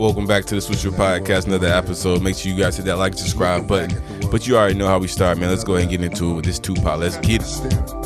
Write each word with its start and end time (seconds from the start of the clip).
Welcome 0.00 0.26
back 0.26 0.46
to 0.46 0.54
the 0.54 0.62
Swisher 0.62 0.90
Podcast, 0.90 1.46
another 1.46 1.66
episode. 1.66 2.22
Make 2.22 2.34
sure 2.34 2.50
you 2.50 2.56
guys 2.56 2.74
hit 2.74 2.86
that 2.86 2.96
like, 2.96 3.12
subscribe 3.12 3.68
button. 3.68 4.02
But 4.30 4.46
you 4.46 4.56
already 4.56 4.72
know 4.74 4.86
how 4.86 4.98
we 4.98 5.06
start, 5.08 5.36
man. 5.36 5.50
Let's 5.50 5.62
go 5.62 5.74
ahead 5.74 5.90
and 5.90 5.90
get 5.90 6.02
into 6.02 6.30
it 6.30 6.34
with 6.36 6.46
this 6.46 6.58
Tupac. 6.58 6.98
Let's 6.98 7.18
get 7.18 7.42
it. 7.42 8.00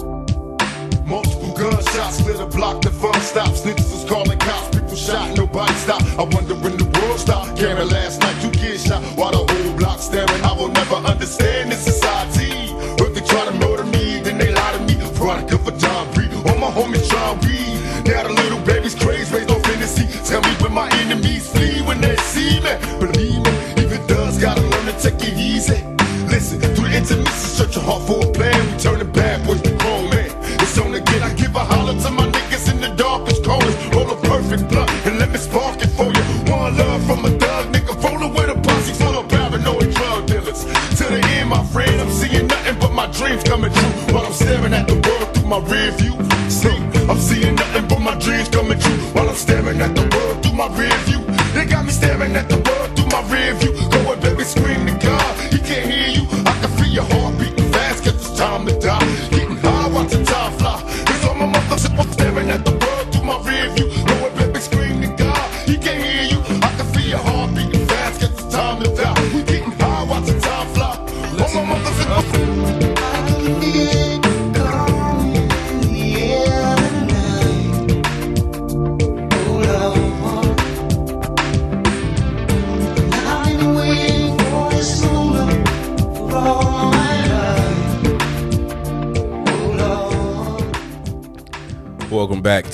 Multiple 1.06 1.54
gunshots 1.56 2.26
lit 2.26 2.40
a 2.40 2.46
block, 2.46 2.82
the 2.82 2.90
fun 2.90 3.14
stops. 3.20 3.60
Niggas 3.60 3.92
was 3.92 4.04
calling 4.10 4.38
cops, 4.40 4.76
people 4.76 4.96
shot, 4.96 5.36
nobody 5.36 5.72
stopped. 5.74 6.06
I 6.18 6.24
wonder 6.24 6.56
when 6.56 6.76
the 6.76 6.84
world 6.98 7.20
stopped. 7.20 7.56
Caring 7.56 7.88
last 7.88 8.20
night, 8.22 8.42
you 8.42 8.50
get 8.50 8.80
shot 8.80 9.00
while 9.16 9.30
the 9.30 9.52
whole 9.52 9.76
block 9.76 10.00
staring. 10.00 10.42
I 10.42 10.52
will 10.52 10.72
never 10.72 10.96
understand 10.96 11.63
my 20.74 20.88
enemies 21.02 21.48
flee 21.48 21.80
when 21.82 22.00
they 22.00 22.16
see 22.16 22.60
me. 22.60 22.74
Believe 22.98 23.42
me, 23.44 23.82
even 23.82 24.04
does 24.06 24.38
gotta 24.38 24.60
learn 24.60 24.86
to 24.86 24.94
take 25.00 25.22
it 25.22 25.38
easy. 25.38 25.80
Listen, 26.26 26.58
through 26.60 26.88
the 26.88 26.96
intermission, 26.96 27.32
search 27.32 27.76
your 27.76 27.84
heart 27.84 28.02
for 28.08 28.26
a 28.26 28.32
plan. 28.32 28.58
We 28.72 28.78
turn 28.78 29.00
it 29.00 29.12
bad 29.12 29.33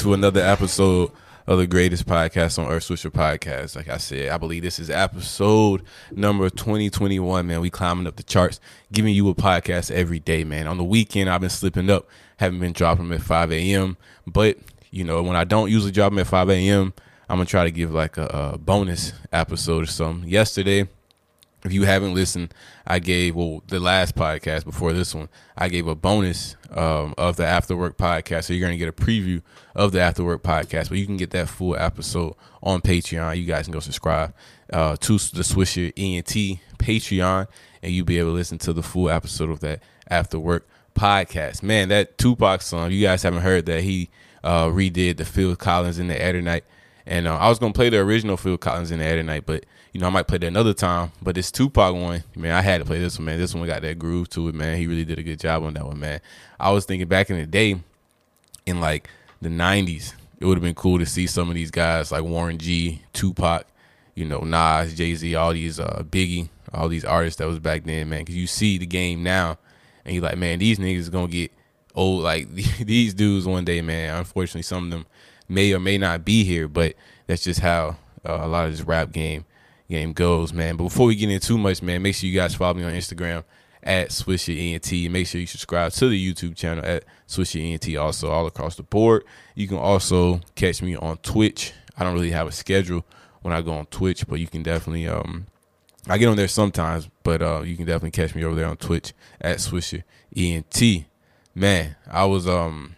to 0.00 0.14
another 0.14 0.40
episode 0.40 1.12
of 1.46 1.58
the 1.58 1.66
greatest 1.66 2.06
podcast 2.06 2.58
on 2.58 2.72
Earth 2.72 2.88
Swisher 2.88 3.10
Podcast. 3.10 3.76
Like 3.76 3.90
I 3.90 3.98
said, 3.98 4.30
I 4.30 4.38
believe 4.38 4.62
this 4.62 4.78
is 4.78 4.88
episode 4.88 5.82
number 6.10 6.48
2021, 6.48 7.46
man. 7.46 7.60
We 7.60 7.68
climbing 7.68 8.06
up 8.06 8.16
the 8.16 8.22
charts, 8.22 8.60
giving 8.90 9.14
you 9.14 9.28
a 9.28 9.34
podcast 9.34 9.90
every 9.90 10.18
day, 10.18 10.42
man. 10.42 10.66
On 10.66 10.78
the 10.78 10.84
weekend, 10.84 11.28
I've 11.28 11.42
been 11.42 11.50
slipping 11.50 11.90
up, 11.90 12.08
haven't 12.38 12.60
been 12.60 12.72
dropping 12.72 13.10
them 13.10 13.18
at 13.18 13.22
5 13.22 13.52
a.m. 13.52 13.98
But, 14.26 14.56
you 14.90 15.04
know, 15.04 15.22
when 15.22 15.36
I 15.36 15.44
don't 15.44 15.70
usually 15.70 15.92
drop 15.92 16.12
them 16.12 16.20
at 16.20 16.26
5 16.26 16.48
a.m., 16.48 16.94
I'm 17.28 17.36
going 17.36 17.46
to 17.46 17.50
try 17.50 17.64
to 17.64 17.70
give 17.70 17.92
like 17.92 18.16
a, 18.16 18.52
a 18.54 18.58
bonus 18.58 19.12
episode 19.32 19.84
or 19.84 19.86
something. 19.86 20.30
Yesterday, 20.30 20.88
if 21.64 21.72
you 21.72 21.84
haven't 21.84 22.14
listened, 22.14 22.54
I 22.86 22.98
gave 22.98 23.36
well 23.36 23.62
the 23.68 23.80
last 23.80 24.14
podcast 24.14 24.64
before 24.64 24.92
this 24.92 25.14
one. 25.14 25.28
I 25.56 25.68
gave 25.68 25.86
a 25.86 25.94
bonus 25.94 26.56
um, 26.70 27.14
of 27.18 27.36
the 27.36 27.46
After 27.46 27.76
Work 27.76 27.98
podcast, 27.98 28.44
so 28.44 28.52
you're 28.52 28.66
gonna 28.66 28.78
get 28.78 28.88
a 28.88 28.92
preview 28.92 29.42
of 29.74 29.92
the 29.92 30.00
After 30.00 30.24
Work 30.24 30.42
podcast. 30.42 30.88
But 30.88 30.98
you 30.98 31.06
can 31.06 31.16
get 31.16 31.30
that 31.30 31.48
full 31.48 31.76
episode 31.76 32.34
on 32.62 32.80
Patreon. 32.80 33.36
You 33.36 33.44
guys 33.44 33.66
can 33.66 33.72
go 33.72 33.80
subscribe 33.80 34.34
uh, 34.72 34.96
to 34.96 35.12
the 35.12 35.42
Swisher 35.42 35.92
ENT 35.96 36.60
Patreon, 36.78 37.46
and 37.82 37.92
you'll 37.92 38.06
be 38.06 38.18
able 38.18 38.30
to 38.30 38.34
listen 38.34 38.58
to 38.58 38.72
the 38.72 38.82
full 38.82 39.10
episode 39.10 39.50
of 39.50 39.60
that 39.60 39.82
After 40.08 40.38
Work 40.38 40.66
podcast. 40.94 41.62
Man, 41.62 41.88
that 41.88 42.16
Tupac 42.18 42.62
song, 42.62 42.90
you 42.90 43.02
guys 43.02 43.22
haven't 43.22 43.42
heard 43.42 43.66
that 43.66 43.82
he 43.82 44.08
uh, 44.42 44.66
redid 44.66 45.18
the 45.18 45.24
Phil 45.24 45.56
Collins 45.56 45.98
in 45.98 46.08
the 46.08 46.20
Air 46.20 46.32
Tonight. 46.32 46.64
And 47.06 47.26
uh, 47.26 47.36
I 47.36 47.48
was 47.48 47.58
gonna 47.58 47.72
play 47.72 47.90
the 47.90 47.98
original 47.98 48.36
Phil 48.36 48.56
Collins 48.56 48.90
in 48.90 48.98
the 49.00 49.04
Air 49.04 49.16
Tonight, 49.16 49.44
but 49.44 49.66
you 49.92 50.00
know 50.00 50.06
I 50.06 50.10
might 50.10 50.28
play 50.28 50.38
that 50.38 50.46
another 50.46 50.74
time. 50.74 51.12
But 51.20 51.34
this 51.34 51.50
Tupac 51.50 51.94
one, 51.94 52.22
man, 52.36 52.52
I 52.52 52.60
had 52.60 52.78
to 52.78 52.84
play 52.84 52.98
this 52.98 53.18
one, 53.18 53.26
man. 53.26 53.38
This 53.38 53.54
one 53.54 53.66
got 53.66 53.82
that 53.82 53.98
groove 53.98 54.28
to 54.30 54.48
it, 54.48 54.54
man. 54.54 54.76
He 54.78 54.86
really 54.86 55.04
did 55.04 55.18
a 55.18 55.22
good 55.22 55.40
job 55.40 55.64
on 55.64 55.74
that 55.74 55.86
one, 55.86 55.98
man. 55.98 56.20
I 56.58 56.70
was 56.70 56.84
thinking 56.84 57.08
back 57.08 57.30
in 57.30 57.38
the 57.38 57.46
day, 57.46 57.80
in 58.66 58.80
like 58.80 59.08
the 59.40 59.48
'90s, 59.48 60.14
it 60.38 60.44
would 60.44 60.56
have 60.56 60.62
been 60.62 60.74
cool 60.74 60.98
to 60.98 61.06
see 61.06 61.26
some 61.26 61.48
of 61.48 61.54
these 61.54 61.70
guys 61.70 62.12
like 62.12 62.22
Warren 62.22 62.58
G, 62.58 63.02
Tupac, 63.12 63.66
you 64.14 64.24
know, 64.24 64.40
Nas, 64.40 64.94
Jay 64.94 65.14
Z, 65.14 65.34
all 65.34 65.52
these 65.52 65.80
uh, 65.80 66.02
Biggie, 66.08 66.48
all 66.72 66.88
these 66.88 67.04
artists 67.04 67.38
that 67.38 67.48
was 67.48 67.58
back 67.58 67.84
then, 67.84 68.08
man. 68.08 68.20
Because 68.20 68.36
you 68.36 68.46
see 68.46 68.78
the 68.78 68.86
game 68.86 69.22
now, 69.22 69.58
and 70.04 70.14
you're 70.14 70.24
like, 70.24 70.38
man, 70.38 70.58
these 70.58 70.78
niggas 70.78 71.10
gonna 71.10 71.28
get 71.28 71.52
old. 71.94 72.22
Like 72.22 72.48
these 72.78 73.14
dudes 73.14 73.46
one 73.46 73.64
day, 73.64 73.82
man. 73.82 74.18
Unfortunately, 74.18 74.62
some 74.62 74.84
of 74.84 74.90
them 74.90 75.06
may 75.48 75.72
or 75.72 75.80
may 75.80 75.98
not 75.98 76.24
be 76.24 76.44
here, 76.44 76.68
but 76.68 76.94
that's 77.26 77.42
just 77.42 77.60
how 77.60 77.96
uh, 78.24 78.38
a 78.40 78.46
lot 78.46 78.66
of 78.66 78.72
this 78.72 78.82
rap 78.82 79.12
game 79.12 79.44
game 79.90 80.12
goes, 80.12 80.52
man. 80.52 80.76
But 80.76 80.84
before 80.84 81.06
we 81.06 81.16
get 81.16 81.30
into 81.30 81.46
too 81.46 81.58
much, 81.58 81.82
man, 81.82 82.02
make 82.02 82.14
sure 82.14 82.28
you 82.28 82.38
guys 82.38 82.54
follow 82.54 82.74
me 82.74 82.84
on 82.84 82.92
Instagram 82.92 83.44
at 83.82 84.10
Swisher 84.10 84.56
ENT. 84.56 85.10
Make 85.10 85.26
sure 85.26 85.40
you 85.40 85.46
subscribe 85.46 85.92
to 85.92 86.08
the 86.08 86.32
YouTube 86.32 86.56
channel 86.56 86.84
at 86.84 87.04
Swisher 87.28 87.60
ENT. 87.60 87.96
Also, 87.96 88.30
all 88.30 88.46
across 88.46 88.76
the 88.76 88.82
board. 88.82 89.24
You 89.54 89.68
can 89.68 89.78
also 89.78 90.40
catch 90.54 90.82
me 90.82 90.96
on 90.96 91.18
Twitch. 91.18 91.72
I 91.96 92.04
don't 92.04 92.14
really 92.14 92.30
have 92.30 92.46
a 92.46 92.52
schedule 92.52 93.04
when 93.42 93.52
I 93.52 93.62
go 93.62 93.72
on 93.72 93.86
Twitch, 93.86 94.26
but 94.26 94.40
you 94.40 94.46
can 94.46 94.62
definitely 94.62 95.08
um 95.08 95.46
I 96.08 96.18
get 96.18 96.28
on 96.28 96.36
there 96.36 96.48
sometimes, 96.48 97.08
but 97.22 97.42
uh 97.42 97.62
you 97.62 97.76
can 97.76 97.86
definitely 97.86 98.12
catch 98.12 98.34
me 98.34 98.44
over 98.44 98.54
there 98.54 98.66
on 98.66 98.76
Twitch 98.76 99.12
at 99.40 99.58
Swisher 99.58 100.04
ENT. 100.34 101.06
Man, 101.54 101.96
I 102.10 102.24
was 102.26 102.46
um 102.48 102.96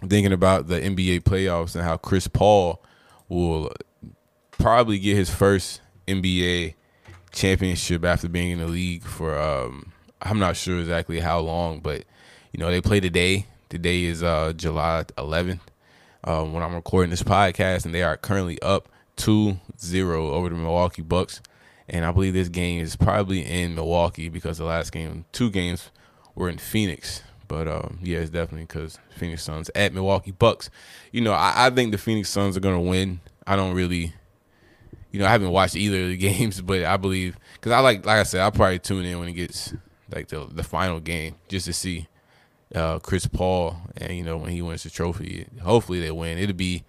thinking 0.00 0.32
about 0.32 0.68
the 0.68 0.80
NBA 0.80 1.22
playoffs 1.22 1.74
and 1.74 1.84
how 1.84 1.96
Chris 1.96 2.28
Paul 2.28 2.82
will 3.28 3.72
probably 4.52 4.98
get 4.98 5.16
his 5.16 5.30
first 5.30 5.80
NBA 6.06 6.74
championship 7.32 8.04
after 8.04 8.28
being 8.28 8.52
in 8.52 8.58
the 8.60 8.66
league 8.66 9.02
for 9.02 9.38
um 9.38 9.92
I'm 10.22 10.38
not 10.38 10.56
sure 10.56 10.78
exactly 10.80 11.20
how 11.20 11.40
long, 11.40 11.80
but 11.80 12.04
you 12.52 12.60
know, 12.60 12.70
they 12.70 12.80
play 12.80 13.00
today. 13.00 13.46
Today 13.68 14.04
is 14.04 14.22
uh 14.22 14.52
July 14.54 15.04
11th. 15.18 15.60
Um, 16.26 16.54
when 16.54 16.62
I'm 16.62 16.74
recording 16.74 17.10
this 17.10 17.22
podcast 17.22 17.84
and 17.84 17.94
they 17.94 18.02
are 18.02 18.16
currently 18.16 18.60
up 18.62 18.88
2-0 19.18 19.58
over 20.14 20.48
the 20.48 20.54
Milwaukee 20.54 21.02
Bucks. 21.02 21.42
And 21.88 22.04
I 22.04 22.12
believe 22.12 22.32
this 22.32 22.48
game 22.48 22.80
is 22.80 22.96
probably 22.96 23.44
in 23.44 23.74
Milwaukee 23.74 24.30
because 24.30 24.56
the 24.56 24.64
last 24.64 24.90
game, 24.90 25.26
two 25.32 25.50
games 25.50 25.90
were 26.34 26.48
in 26.48 26.56
Phoenix. 26.56 27.22
But 27.46 27.68
um, 27.68 27.98
yeah, 28.02 28.18
it's 28.18 28.30
definitely 28.30 28.64
because 28.64 28.98
Phoenix 29.10 29.42
Suns 29.42 29.70
at 29.74 29.92
Milwaukee 29.92 30.30
Bucks. 30.30 30.70
You 31.12 31.20
know, 31.20 31.32
I, 31.32 31.66
I 31.66 31.70
think 31.70 31.92
the 31.92 31.98
Phoenix 31.98 32.30
Suns 32.30 32.56
are 32.56 32.60
going 32.60 32.74
to 32.82 32.88
win. 32.88 33.20
I 33.46 33.54
don't 33.56 33.74
really, 33.74 34.14
you 35.14 35.20
know, 35.20 35.26
I 35.26 35.30
haven't 35.30 35.52
watched 35.52 35.76
either 35.76 36.02
of 36.02 36.08
the 36.08 36.16
games, 36.16 36.60
but 36.60 36.82
I 36.82 36.96
believe 36.96 37.38
because 37.52 37.70
I 37.70 37.78
like, 37.78 38.04
like 38.04 38.18
I 38.18 38.24
said, 38.24 38.40
I'll 38.40 38.50
probably 38.50 38.80
tune 38.80 39.04
in 39.04 39.20
when 39.20 39.28
it 39.28 39.34
gets 39.34 39.72
like 40.12 40.26
the 40.26 40.44
the 40.50 40.64
final 40.64 40.98
game 40.98 41.36
just 41.46 41.66
to 41.66 41.72
see 41.72 42.08
uh, 42.74 42.98
Chris 42.98 43.24
Paul 43.24 43.76
and 43.96 44.16
you 44.16 44.24
know 44.24 44.36
when 44.38 44.50
he 44.50 44.60
wins 44.60 44.82
the 44.82 44.90
trophy. 44.90 45.46
Hopefully 45.62 46.00
they 46.00 46.10
win. 46.10 46.36
It'll 46.36 46.56
be 46.56 46.82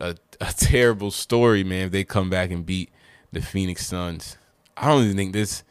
a, 0.00 0.16
a 0.40 0.52
terrible 0.56 1.10
story, 1.10 1.62
man, 1.62 1.86
if 1.86 1.92
they 1.92 2.04
come 2.04 2.30
back 2.30 2.50
and 2.50 2.64
beat 2.64 2.88
the 3.32 3.42
Phoenix 3.42 3.86
Suns. 3.86 4.38
I 4.74 4.86
don't 4.86 5.04
even 5.04 5.18
think 5.18 5.34
this 5.34 5.62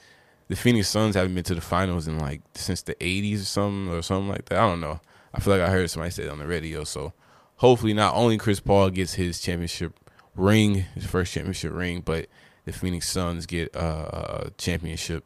the 0.50 0.56
Phoenix 0.56 0.90
Suns 0.90 1.16
haven't 1.16 1.34
been 1.34 1.44
to 1.46 1.56
the 1.56 1.62
finals 1.62 2.08
in 2.08 2.20
like 2.20 2.42
since 2.54 2.84
the 2.84 2.94
'80s 2.94 3.42
or 3.42 3.46
something 3.46 3.92
or 3.92 4.04
something 4.04 4.30
like 4.30 4.46
that. 4.50 4.60
I 4.60 4.70
don't 4.70 4.82
know. 4.82 5.02
I 5.34 5.40
feel 5.40 5.54
like 5.54 5.68
I 5.68 5.72
heard 5.72 5.90
somebody 5.90 6.12
say 6.12 6.26
it 6.26 6.30
on 6.30 6.38
the 6.38 6.46
radio. 6.46 6.84
So 6.84 7.14
hopefully, 7.56 7.96
not 7.96 8.14
only 8.14 8.38
Chris 8.38 8.60
Paul 8.60 8.92
gets 8.92 9.16
his 9.16 9.42
championship 9.42 10.00
ring, 10.38 10.86
his 10.96 11.06
first 11.06 11.34
championship 11.34 11.74
ring, 11.74 12.02
but 12.02 12.28
the 12.66 12.72
Phoenix 12.72 13.10
Suns 13.10 13.46
get 13.46 13.76
a 13.76 14.52
championship 14.58 15.26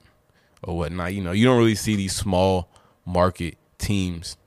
or 0.64 0.78
whatnot. 0.78 1.14
You 1.14 1.22
know, 1.22 1.32
you 1.32 1.46
don't 1.46 1.58
really 1.58 1.76
see 1.76 1.96
these 1.96 2.16
small 2.16 2.70
market 3.06 3.58
teams 3.78 4.38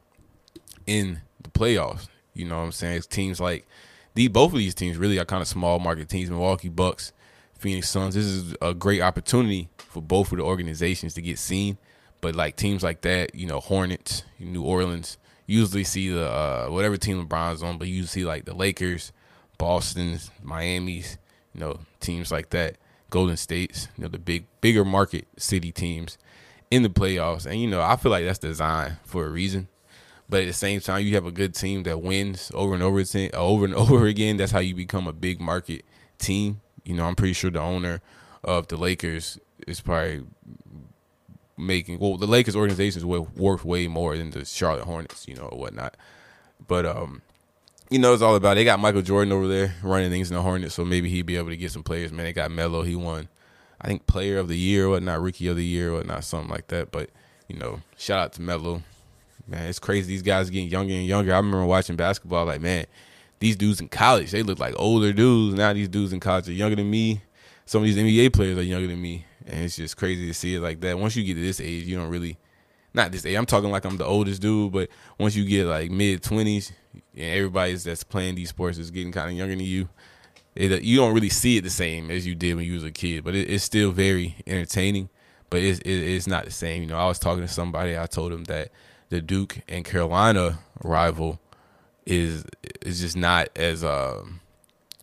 in 0.86 1.20
the 1.42 1.50
playoffs. 1.50 2.08
You 2.34 2.46
know 2.46 2.58
what 2.58 2.64
I'm 2.64 2.72
saying? 2.72 2.98
It's 2.98 3.06
teams 3.06 3.40
like 3.40 3.66
the 4.14 4.28
both 4.28 4.52
of 4.52 4.58
these 4.58 4.74
teams 4.74 4.96
really 4.96 5.18
are 5.18 5.24
kind 5.24 5.42
of 5.42 5.48
small 5.48 5.78
market 5.78 6.08
teams. 6.08 6.30
Milwaukee 6.30 6.68
Bucks, 6.68 7.12
Phoenix 7.58 7.88
Suns. 7.88 8.14
This 8.14 8.26
is 8.26 8.54
a 8.60 8.74
great 8.74 9.02
opportunity 9.02 9.68
for 9.76 10.02
both 10.02 10.32
of 10.32 10.38
the 10.38 10.44
organizations 10.44 11.14
to 11.14 11.22
get 11.22 11.38
seen. 11.38 11.78
But 12.20 12.34
like 12.34 12.56
teams 12.56 12.82
like 12.82 13.02
that, 13.02 13.34
you 13.34 13.46
know, 13.46 13.60
Hornets, 13.60 14.24
New 14.38 14.62
Orleans, 14.62 15.18
usually 15.46 15.84
see 15.84 16.10
the 16.10 16.26
uh, 16.26 16.68
whatever 16.68 16.96
team 16.96 17.24
LeBron's 17.26 17.62
on, 17.62 17.76
but 17.76 17.88
you 17.88 18.04
see 18.04 18.24
like 18.24 18.44
the 18.44 18.54
Lakers, 18.54 19.12
Boston's, 19.64 20.30
Miami's, 20.42 21.16
you 21.54 21.60
know, 21.60 21.80
teams 21.98 22.30
like 22.30 22.50
that, 22.50 22.76
Golden 23.08 23.38
States, 23.38 23.88
you 23.96 24.02
know, 24.02 24.08
the 24.08 24.18
big 24.18 24.44
bigger 24.60 24.84
market 24.84 25.26
city 25.38 25.72
teams 25.72 26.18
in 26.70 26.82
the 26.82 26.90
playoffs. 26.90 27.46
And 27.46 27.58
you 27.58 27.66
know, 27.66 27.80
I 27.80 27.96
feel 27.96 28.12
like 28.12 28.26
that's 28.26 28.38
designed 28.38 28.98
for 29.04 29.24
a 29.24 29.30
reason. 29.30 29.68
But 30.28 30.42
at 30.42 30.48
the 30.48 30.52
same 30.52 30.80
time, 30.80 31.06
you 31.06 31.14
have 31.14 31.24
a 31.24 31.32
good 31.32 31.54
team 31.54 31.84
that 31.84 32.02
wins 32.02 32.52
over 32.52 32.74
and 32.74 32.82
over 32.82 32.98
again, 32.98 33.30
over 33.34 33.64
and 33.64 33.74
over 33.74 34.04
again. 34.04 34.36
That's 34.36 34.52
how 34.52 34.58
you 34.58 34.74
become 34.74 35.08
a 35.08 35.14
big 35.14 35.40
market 35.40 35.86
team. 36.18 36.60
You 36.84 36.96
know, 36.96 37.06
I'm 37.06 37.16
pretty 37.16 37.32
sure 37.32 37.50
the 37.50 37.62
owner 37.62 38.02
of 38.42 38.68
the 38.68 38.76
Lakers 38.76 39.38
is 39.66 39.80
probably 39.80 40.24
making 41.56 42.00
well, 42.00 42.18
the 42.18 42.26
Lakers 42.26 42.54
organization 42.54 42.98
is 42.98 43.06
worth 43.06 43.64
way 43.64 43.88
more 43.88 44.14
than 44.14 44.30
the 44.30 44.44
Charlotte 44.44 44.84
Hornets, 44.84 45.26
you 45.26 45.36
know, 45.36 45.44
or 45.44 45.58
whatnot. 45.58 45.96
But 46.68 46.84
um, 46.84 47.22
you 47.90 47.98
know, 47.98 48.12
it's 48.12 48.22
all 48.22 48.34
about. 48.34 48.54
They 48.54 48.64
got 48.64 48.80
Michael 48.80 49.02
Jordan 49.02 49.32
over 49.32 49.46
there 49.46 49.74
running 49.82 50.10
things 50.10 50.30
in 50.30 50.36
the 50.36 50.42
Hornets, 50.42 50.74
so 50.74 50.84
maybe 50.84 51.08
he'd 51.10 51.26
be 51.26 51.36
able 51.36 51.50
to 51.50 51.56
get 51.56 51.70
some 51.70 51.82
players. 51.82 52.12
Man, 52.12 52.24
they 52.24 52.32
got 52.32 52.50
Melo. 52.50 52.82
He 52.82 52.96
won, 52.96 53.28
I 53.80 53.88
think, 53.88 54.06
Player 54.06 54.38
of 54.38 54.48
the 54.48 54.56
Year 54.56 54.86
or 54.86 54.90
whatnot, 54.90 55.20
Rookie 55.20 55.48
of 55.48 55.56
the 55.56 55.64
Year 55.64 55.90
or 55.90 55.98
whatnot, 55.98 56.24
something 56.24 56.50
like 56.50 56.68
that. 56.68 56.90
But 56.90 57.10
you 57.48 57.58
know, 57.58 57.80
shout 57.96 58.18
out 58.18 58.32
to 58.34 58.42
Melo. 58.42 58.82
Man, 59.46 59.68
it's 59.68 59.78
crazy. 59.78 60.08
These 60.08 60.22
guys 60.22 60.48
getting 60.48 60.70
younger 60.70 60.94
and 60.94 61.06
younger. 61.06 61.34
I 61.34 61.36
remember 61.36 61.66
watching 61.66 61.96
basketball. 61.96 62.46
Like, 62.46 62.62
man, 62.62 62.86
these 63.40 63.56
dudes 63.56 63.80
in 63.80 63.88
college, 63.88 64.30
they 64.30 64.42
look 64.42 64.58
like 64.58 64.74
older 64.78 65.12
dudes. 65.12 65.56
Now 65.56 65.72
these 65.74 65.88
dudes 65.88 66.12
in 66.12 66.20
college 66.20 66.48
are 66.48 66.52
younger 66.52 66.76
than 66.76 66.90
me. 66.90 67.20
Some 67.66 67.82
of 67.82 67.86
these 67.86 67.96
NBA 67.96 68.32
players 68.32 68.58
are 68.58 68.62
younger 68.62 68.86
than 68.86 69.00
me, 69.00 69.26
and 69.46 69.64
it's 69.64 69.76
just 69.76 69.96
crazy 69.96 70.26
to 70.26 70.34
see 70.34 70.54
it 70.54 70.60
like 70.60 70.80
that. 70.80 70.98
Once 70.98 71.16
you 71.16 71.24
get 71.24 71.34
to 71.34 71.40
this 71.40 71.60
age, 71.60 71.84
you 71.84 71.96
don't 71.96 72.10
really, 72.10 72.38
not 72.92 73.12
this 73.12 73.24
age. 73.24 73.36
I'm 73.36 73.46
talking 73.46 73.70
like 73.70 73.84
I'm 73.84 73.96
the 73.96 74.04
oldest 74.04 74.42
dude, 74.42 74.72
but 74.72 74.88
once 75.18 75.34
you 75.34 75.44
get 75.44 75.66
like 75.66 75.90
mid 75.90 76.22
twenties, 76.22 76.72
and 77.14 77.36
everybody's 77.36 77.84
that's 77.84 78.04
playing 78.04 78.34
these 78.34 78.50
sports 78.50 78.78
is 78.78 78.90
getting 78.90 79.12
kind 79.12 79.30
of 79.30 79.36
younger 79.36 79.54
than 79.54 79.64
you. 79.64 79.88
It, 80.54 80.82
you 80.82 80.98
don't 80.98 81.14
really 81.14 81.30
see 81.30 81.56
it 81.56 81.62
the 81.62 81.70
same 81.70 82.10
as 82.10 82.26
you 82.26 82.34
did 82.34 82.54
when 82.54 82.64
you 82.64 82.74
was 82.74 82.84
a 82.84 82.92
kid, 82.92 83.24
but 83.24 83.34
it, 83.34 83.50
it's 83.50 83.64
still 83.64 83.90
very 83.90 84.36
entertaining. 84.46 85.08
But 85.50 85.62
it's 85.62 85.80
it, 85.80 85.90
it's 85.90 86.26
not 86.26 86.44
the 86.44 86.50
same. 86.50 86.82
You 86.82 86.88
know, 86.88 86.98
I 86.98 87.06
was 87.06 87.18
talking 87.18 87.42
to 87.42 87.48
somebody. 87.48 87.98
I 87.98 88.06
told 88.06 88.32
him 88.32 88.44
that 88.44 88.70
the 89.08 89.20
Duke 89.20 89.58
and 89.68 89.84
Carolina 89.84 90.60
rival 90.82 91.40
is 92.06 92.44
is 92.82 93.00
just 93.00 93.16
not 93.16 93.48
as 93.56 93.82
um 93.84 94.40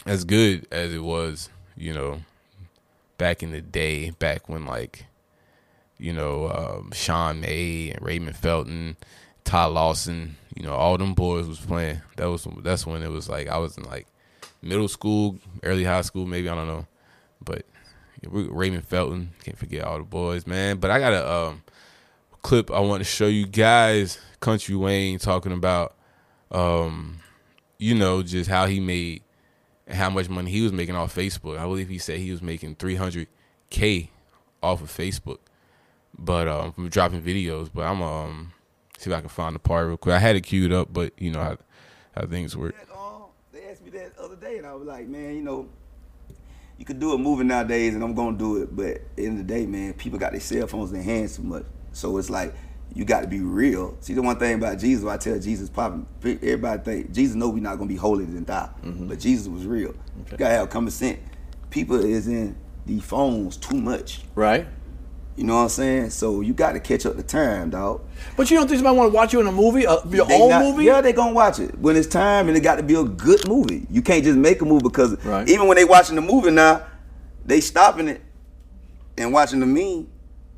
as 0.06 0.24
good 0.24 0.68
as 0.72 0.94
it 0.94 1.04
was. 1.04 1.50
You 1.76 1.94
know, 1.94 2.22
back 3.18 3.44
in 3.44 3.52
the 3.52 3.62
day, 3.62 4.10
back 4.12 4.50
when 4.50 4.66
like, 4.66 5.06
you 5.98 6.12
know, 6.14 6.50
um, 6.50 6.92
Sean 6.92 7.42
May 7.42 7.92
and 7.92 8.02
Raymond 8.02 8.36
Felton, 8.36 8.98
Ty 9.44 9.66
Lawson, 9.66 10.38
you 10.56 10.64
know, 10.64 10.74
all 10.74 10.98
them 10.98 11.14
boys 11.14 11.48
was 11.48 11.60
playing. 11.60 12.02
That 12.18 12.30
was 12.30 12.48
that's 12.62 12.86
when 12.86 13.04
it 13.04 13.10
was 13.10 13.30
like 13.30 13.48
I 13.48 13.58
was 13.58 13.78
in 13.78 13.84
like 13.84 14.08
middle 14.62 14.88
school, 14.88 15.40
early 15.64 15.84
high 15.84 16.02
school, 16.02 16.26
maybe 16.26 16.50
I 16.50 16.56
don't 16.56 16.68
know, 16.68 16.88
but 17.44 17.66
Raymond 18.24 18.86
Felton, 18.86 19.32
can't 19.44 19.58
forget 19.58 19.84
all 19.84 19.98
the 19.98 20.04
boys, 20.04 20.46
man. 20.46 20.78
But 20.78 20.92
I 20.92 21.00
got 21.00 21.14
a 21.14 21.32
um, 21.32 21.64
clip 22.42 22.72
I 22.72 22.80
want 22.80 23.02
to 23.02 23.06
show 23.06 23.28
you 23.28 23.48
guys. 23.48 24.20
Country 24.40 24.76
Wayne 24.76 25.20
talking 25.20 25.52
about, 25.52 25.96
um, 26.52 27.20
you 27.78 27.96
know, 27.96 28.24
just 28.24 28.50
how 28.50 28.68
he 28.68 28.80
made 28.80 29.24
how 29.90 30.10
much 30.10 30.30
money 30.30 30.52
he 30.52 30.62
was 30.62 30.72
making 30.72 30.96
off 30.96 31.16
Facebook. 31.16 31.58
I 31.58 31.64
believe 31.64 31.90
he 31.90 31.98
said 31.98 32.20
he 32.20 32.32
was 32.32 32.42
making 32.42 32.76
300k 32.76 34.10
off 34.64 34.82
of 34.82 34.90
Facebook, 34.90 35.40
but 36.18 36.48
um, 36.48 36.72
from 36.72 36.90
dropping 36.90 37.22
videos. 37.22 37.70
But 37.74 37.84
I'm 37.84 38.02
um 38.02 38.54
see 39.02 39.10
if 39.10 39.16
I 39.16 39.20
can 39.20 39.30
find 39.30 39.56
the 39.56 39.60
part 39.60 39.88
real 39.88 39.98
quick. 39.98 40.16
I 40.16 40.20
had 40.20 40.36
it 40.36 40.42
queued 40.42 40.72
up, 40.72 40.94
but 40.94 41.14
you 41.18 41.32
know 41.32 41.42
how 41.42 41.58
how 42.16 42.28
things 42.28 42.56
work. 42.56 42.76
They 43.52 43.66
asked 43.66 43.84
me 43.84 43.90
that 43.92 44.16
the 44.16 44.24
other 44.24 44.36
day, 44.36 44.58
and 44.58 44.66
I 44.66 44.74
was 44.74 44.88
like, 44.88 45.08
man, 45.08 45.36
you 45.36 45.42
know, 45.42 45.68
you 46.78 46.86
could 46.86 47.00
do 47.00 47.14
a 47.14 47.18
movie 47.18 47.44
nowadays, 47.44 47.94
and 47.94 48.04
I'm 48.04 48.14
gonna 48.14 48.38
do 48.38 48.62
it. 48.62 48.76
But 48.76 48.88
at 48.88 49.16
the 49.16 49.26
end 49.26 49.40
of 49.40 49.48
the 49.48 49.54
day, 49.54 49.66
man, 49.66 49.94
people 49.94 50.20
got 50.20 50.32
their 50.32 50.42
cell 50.42 50.68
phones 50.68 50.92
in 50.92 50.96
their 50.96 51.04
hands 51.04 51.36
too 51.36 51.44
much, 51.44 51.66
so 51.92 52.18
it's 52.18 52.30
like 52.30 52.54
you 52.94 53.06
got 53.06 53.22
to 53.22 53.28
be 53.28 53.40
real. 53.40 53.98
See, 54.02 54.14
the 54.14 54.22
one 54.22 54.38
thing 54.38 54.56
about 54.56 54.78
Jesus, 54.78 55.06
I 55.06 55.18
tell 55.18 55.40
Jesus, 55.40 55.70
popping, 55.70 56.06
everybody 56.24 56.84
think 56.84 57.12
Jesus 57.12 57.36
know 57.36 57.50
we 57.50 57.62
not 57.62 57.78
gonna 57.78 57.88
be 57.88 57.96
holier 57.96 58.26
than 58.26 58.44
thou, 58.44 58.70
mm-hmm. 58.84 59.08
but 59.08 59.20
Jesus 59.20 59.48
was 59.48 59.66
real. 59.66 59.90
Okay. 59.90 60.32
You 60.32 60.38
gotta 60.38 60.54
have 60.56 60.70
common 60.70 60.92
sense. 60.92 61.20
People 61.70 62.04
is 62.04 62.28
in 62.28 62.56
the 62.86 63.00
phones 63.00 63.58
too 63.58 63.78
much. 63.78 64.22
Right. 64.36 64.68
You 65.42 65.48
know 65.48 65.56
what 65.56 65.64
I'm 65.64 65.70
saying? 65.70 66.10
So 66.12 66.42
you 66.42 66.54
got 66.54 66.74
to 66.74 66.80
catch 66.80 67.04
up 67.08 67.16
the 67.16 67.24
time, 67.24 67.72
dog. 67.72 68.04
But 68.38 68.52
you 68.52 68.58
don't 68.58 68.68
think 68.68 68.78
somebody 68.78 68.96
want 68.96 69.12
to 69.12 69.16
watch 69.16 69.34
you 69.34 69.40
in 69.40 69.48
a 69.48 69.52
movie, 69.52 69.88
uh, 69.88 69.98
your 70.08 70.28
they 70.28 70.40
own 70.40 70.50
not, 70.52 70.62
movie? 70.62 70.84
Yeah, 70.86 71.02
they 71.02 71.14
gonna 71.14 71.34
watch 71.34 71.58
it 71.58 71.76
when 71.80 71.96
it's 71.96 72.06
time, 72.06 72.48
and 72.48 72.56
it 72.56 72.60
got 72.60 72.76
to 72.76 72.84
be 72.84 72.94
a 72.94 73.04
good 73.04 73.48
movie. 73.48 73.88
You 73.90 74.04
can't 74.04 74.24
just 74.24 74.38
make 74.38 74.62
a 74.62 74.66
movie 74.66 74.84
because 74.84 75.18
right. 75.26 75.50
even 75.50 75.66
when 75.68 75.78
they 75.78 75.84
watching 75.84 76.16
the 76.16 76.22
movie 76.22 76.52
now, 76.52 76.86
they 77.44 77.60
stopping 77.60 78.08
it 78.08 78.22
and 79.18 79.34
watching 79.34 79.62
the 79.62 79.66
meme 79.66 80.08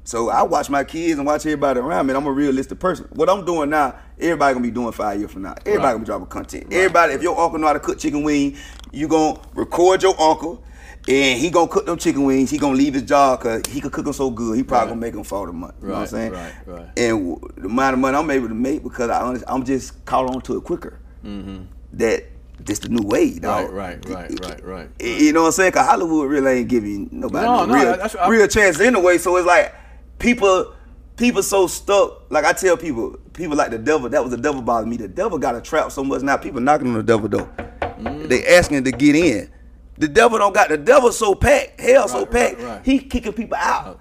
so 0.06 0.30
I 0.30 0.44
watch 0.44 0.69
my 0.69 0.83
kids 0.83 1.18
and 1.18 1.25
watch 1.25 1.45
everybody 1.45 1.79
around 1.79 2.07
me. 2.07 2.13
I'm 2.13 2.25
a 2.25 2.31
realistic 2.31 2.77
person. 2.79 3.07
What 3.12 3.29
I'm 3.29 3.45
doing 3.45 3.69
now, 3.69 3.95
everybody 4.19 4.53
gonna 4.53 4.63
be 4.63 4.71
doing 4.71 4.91
five 4.91 5.18
years 5.18 5.31
from 5.31 5.44
now. 5.44 5.56
Everybody 5.65 5.77
right. 5.77 5.91
gonna 5.91 6.00
be 6.00 6.06
dropping 6.06 6.27
content. 6.27 6.65
Right. 6.65 6.74
Everybody, 6.74 7.13
if 7.13 7.21
your 7.21 7.39
uncle 7.39 7.57
know 7.57 7.68
how 7.68 7.74
to 7.74 7.79
cook 7.79 8.00
chicken 8.00 8.24
wing, 8.24 8.57
you 8.91 9.07
gonna 9.07 9.39
record 9.53 10.03
your 10.03 10.19
uncle, 10.19 10.62
and 11.07 11.39
he 11.39 11.50
gonna 11.50 11.67
cook 11.67 11.85
them 11.85 11.97
chicken 11.97 12.23
wings. 12.23 12.50
He 12.50 12.57
gonna 12.57 12.77
leave 12.77 12.94
his 12.94 13.03
job 13.03 13.39
because 13.39 13.61
he 13.67 13.81
could 13.81 13.91
cook 13.91 14.05
them 14.05 14.13
so 14.13 14.29
good. 14.29 14.55
He 14.55 14.63
probably 14.63 14.85
right. 14.85 14.89
gonna 14.89 15.01
make 15.01 15.13
them 15.13 15.23
for 15.23 15.47
the 15.47 15.53
month. 15.53 15.75
You 15.81 15.88
know 15.89 15.94
what 15.95 16.00
I'm 16.01 16.07
saying? 16.07 16.31
Right, 16.31 16.53
right. 16.65 16.89
And 16.97 17.41
the 17.57 17.65
amount 17.65 17.94
of 17.94 18.00
money 18.00 18.17
I'm 18.17 18.29
able 18.31 18.47
to 18.47 18.55
make 18.55 18.83
because 18.83 19.09
I, 19.09 19.38
I'm 19.47 19.65
just 19.65 20.05
caught 20.05 20.33
on 20.33 20.41
to 20.41 20.57
it 20.57 20.63
quicker. 20.63 21.00
Mm-hmm. 21.25 21.63
That 21.94 22.25
this 22.59 22.79
the 22.79 22.89
new 22.89 23.05
way, 23.05 23.38
dog. 23.38 23.71
Right, 23.71 24.03
right, 24.07 24.39
right, 24.39 24.45
right, 24.45 24.63
right. 24.63 24.89
You 25.00 25.33
know 25.33 25.41
what 25.41 25.47
I'm 25.47 25.53
saying? 25.53 25.73
Cause 25.73 25.85
Hollywood 25.85 26.29
really 26.29 26.59
ain't 26.59 26.69
giving 26.69 27.09
nobody 27.11 27.45
no, 27.45 27.65
no, 27.65 27.73
real, 27.73 28.29
real 28.29 28.47
chance 28.47 28.79
anyway. 28.79 29.17
So 29.17 29.35
it's 29.38 29.45
like 29.45 29.75
people 30.19 30.73
people 31.17 31.44
so 31.44 31.67
stuck. 31.67 32.31
Like 32.31 32.45
I 32.45 32.53
tell 32.53 32.77
people, 32.77 33.17
people 33.33 33.57
like 33.57 33.71
the 33.71 33.77
devil. 33.77 34.09
That 34.09 34.23
was 34.23 34.31
the 34.31 34.38
devil 34.38 34.61
bothering 34.61 34.89
me. 34.89 34.97
The 34.97 35.07
devil 35.07 35.38
got 35.38 35.55
a 35.55 35.61
trap 35.61 35.91
so 35.91 36.03
much 36.03 36.21
now. 36.21 36.38
People 36.38 36.61
knocking 36.61 36.88
on 36.88 36.94
the 36.94 37.03
devil 37.03 37.27
door. 37.27 37.51
Mm. 37.81 38.29
They 38.29 38.45
asking 38.55 38.83
to 38.85 38.91
get 38.91 39.15
in. 39.15 39.51
The 39.97 40.07
devil 40.07 40.37
don't 40.39 40.53
got 40.53 40.69
the 40.69 40.77
devil 40.77 41.11
so 41.11 41.35
packed. 41.35 41.79
Hell 41.79 42.01
right, 42.01 42.09
so 42.09 42.25
packed. 42.25 42.57
Right, 42.57 42.65
right. 42.65 42.85
He 42.85 42.99
kicking 42.99 43.33
people 43.33 43.57
out. 43.57 43.99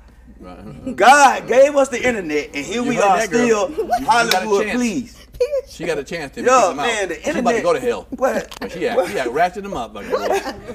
God 0.96 1.46
gave 1.46 1.76
us 1.76 1.88
the 1.88 2.04
internet, 2.04 2.50
and 2.54 2.66
here 2.66 2.82
you 2.82 2.88
we 2.88 2.98
are 2.98 3.20
still 3.22 3.72
Hollywood. 4.04 4.68
Please. 4.70 5.21
She 5.68 5.84
got 5.84 5.98
a 5.98 6.04
chance 6.04 6.34
to 6.34 6.42
Yo, 6.42 6.74
man, 6.74 7.08
the 7.08 7.16
internet. 7.16 7.34
She 7.34 7.40
about 7.40 7.52
to 7.52 7.62
go 7.62 7.72
to 7.72 7.80
hell. 7.80 8.06
What? 8.10 8.54
But 8.60 8.72
she 8.72 8.82
had, 8.82 9.06
she 9.08 9.14
had 9.14 9.28
ratchet 9.34 9.62
them 9.62 9.74
up. 9.74 9.94
Like, 9.94 10.06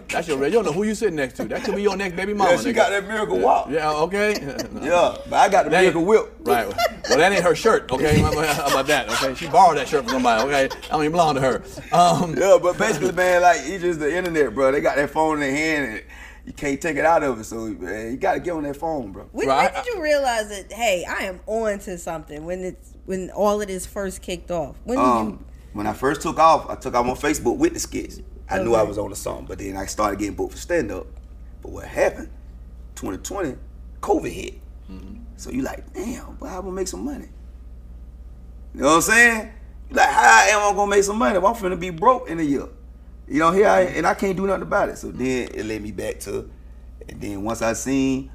that's 0.07 0.27
your. 0.27 0.43
You 0.43 0.51
don't 0.51 0.65
know 0.65 0.71
who 0.71 0.83
you 0.83 0.95
sitting 0.95 1.15
next 1.15 1.35
to. 1.35 1.45
That 1.45 1.63
could 1.63 1.75
be 1.75 1.83
your 1.83 1.95
next 1.95 2.15
baby 2.15 2.33
mama. 2.33 2.51
Yeah, 2.51 2.57
she 2.57 2.69
nigga. 2.69 2.75
got 2.75 2.89
that 2.89 3.07
miracle 3.07 3.37
walk. 3.37 3.69
Yeah. 3.69 3.91
Okay. 3.91 4.33
yeah, 4.81 5.17
but 5.29 5.33
I 5.33 5.49
got 5.49 5.65
the 5.65 5.69
that 5.69 5.81
miracle 5.81 6.03
whip. 6.03 6.33
Right. 6.39 6.67
Well, 6.67 7.17
that 7.17 7.31
ain't 7.31 7.43
her 7.43 7.55
shirt. 7.55 7.91
Okay. 7.91 8.19
How 8.19 8.67
about 8.67 8.87
that? 8.87 9.09
Okay. 9.09 9.35
She 9.35 9.47
borrowed 9.47 9.77
that 9.77 9.87
shirt 9.87 10.03
from 10.03 10.13
somebody. 10.13 10.43
Okay. 10.43 10.75
I 10.85 10.87
don't 10.89 11.01
even 11.01 11.11
belong 11.11 11.35
to 11.35 11.41
her. 11.41 11.63
Um, 11.91 12.35
yeah, 12.35 12.57
but 12.61 12.77
basically, 12.77 13.11
man, 13.11 13.41
like 13.41 13.61
it's 13.63 13.83
just 13.83 13.99
the 13.99 14.15
internet, 14.15 14.53
bro. 14.53 14.71
They 14.71 14.81
got 14.81 14.95
that 14.95 15.09
phone 15.09 15.35
in 15.35 15.39
their 15.41 15.51
hand. 15.51 15.93
And, 15.93 16.03
you 16.47 16.53
can't 16.53 16.79
take 16.79 16.95
it 16.95 17.05
out 17.05 17.23
of 17.23 17.41
it. 17.41 17.43
So 17.43 17.65
man, 17.65 18.11
you 18.11 18.17
got 18.17 18.35
to 18.35 18.39
get 18.39 18.51
on 18.51 18.63
that 18.63 18.77
phone, 18.77 19.11
bro. 19.11 19.27
When, 19.33 19.47
when 19.47 19.73
did 19.73 19.85
you 19.85 20.01
realize 20.01 20.47
that? 20.47 20.71
Hey, 20.71 21.05
I 21.07 21.25
am 21.25 21.41
on 21.45 21.79
to 21.79 21.97
something. 21.97 22.45
When 22.45 22.63
it's 22.63 22.93
when 23.07 23.31
all 23.31 23.61
of 23.61 23.67
this 23.67 23.85
first 23.85 24.21
kicked 24.21 24.51
off? 24.51 24.75
When 24.83 24.99
um, 24.99 25.27
you? 25.27 25.45
When 25.73 25.87
I 25.87 25.93
first 25.93 26.21
took 26.21 26.37
off, 26.37 26.69
I 26.69 26.75
took 26.75 26.93
off 26.93 27.07
on 27.07 27.15
Facebook 27.15 27.57
with 27.57 27.73
the 27.73 27.79
skits. 27.79 28.21
I 28.49 28.55
okay. 28.55 28.63
knew 28.63 28.75
I 28.75 28.83
was 28.83 28.97
on 28.97 29.09
the 29.09 29.15
song, 29.15 29.45
but 29.47 29.57
then 29.57 29.75
I 29.75 29.85
started 29.85 30.19
getting 30.19 30.35
booked 30.35 30.53
for 30.53 30.57
stand 30.57 30.91
up. 30.91 31.07
But 31.61 31.71
what 31.71 31.85
happened? 31.85 32.29
2020, 32.95 33.55
COVID 34.01 34.31
hit. 34.31 34.53
Mm-hmm. 34.91 35.23
So 35.37 35.51
you 35.51 35.61
like, 35.61 35.93
damn, 35.93 36.35
but 36.39 36.49
how 36.49 36.57
am 36.57 36.59
I 36.59 36.61
gonna 36.63 36.71
make 36.75 36.87
some 36.87 37.03
money? 37.05 37.29
You 38.73 38.81
know 38.81 38.87
what 38.87 38.95
I'm 38.95 39.01
saying? 39.01 39.51
You 39.89 39.95
like, 39.95 40.09
how 40.09 40.47
am 40.49 40.73
I 40.73 40.75
gonna 40.75 40.91
make 40.91 41.03
some 41.03 41.17
money? 41.17 41.39
Well, 41.39 41.53
I'm 41.53 41.61
finna 41.61 41.79
be 41.79 41.89
broke 41.89 42.29
in 42.29 42.39
a 42.39 42.43
year. 42.43 42.67
You 43.27 43.39
know, 43.39 43.51
here 43.51 43.67
I 43.67 43.81
and 43.81 44.05
I 44.05 44.13
can't 44.13 44.35
do 44.35 44.47
nothing 44.47 44.63
about 44.63 44.89
it. 44.89 44.97
So 44.97 45.11
then 45.11 45.49
it 45.53 45.65
led 45.65 45.81
me 45.81 45.91
back 45.91 46.19
to, 46.21 46.49
and 47.07 47.21
then 47.21 47.43
once 47.43 47.61
I 47.61 47.73
seen, 47.73 48.23
you 48.23 48.29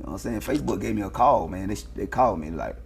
know 0.00 0.12
what 0.12 0.12
I'm 0.12 0.18
saying, 0.18 0.40
Facebook 0.40 0.80
gave 0.80 0.94
me 0.94 1.02
a 1.02 1.10
call, 1.10 1.48
man. 1.48 1.68
They, 1.68 1.76
they 1.94 2.06
called 2.06 2.40
me 2.40 2.50
like, 2.50 2.76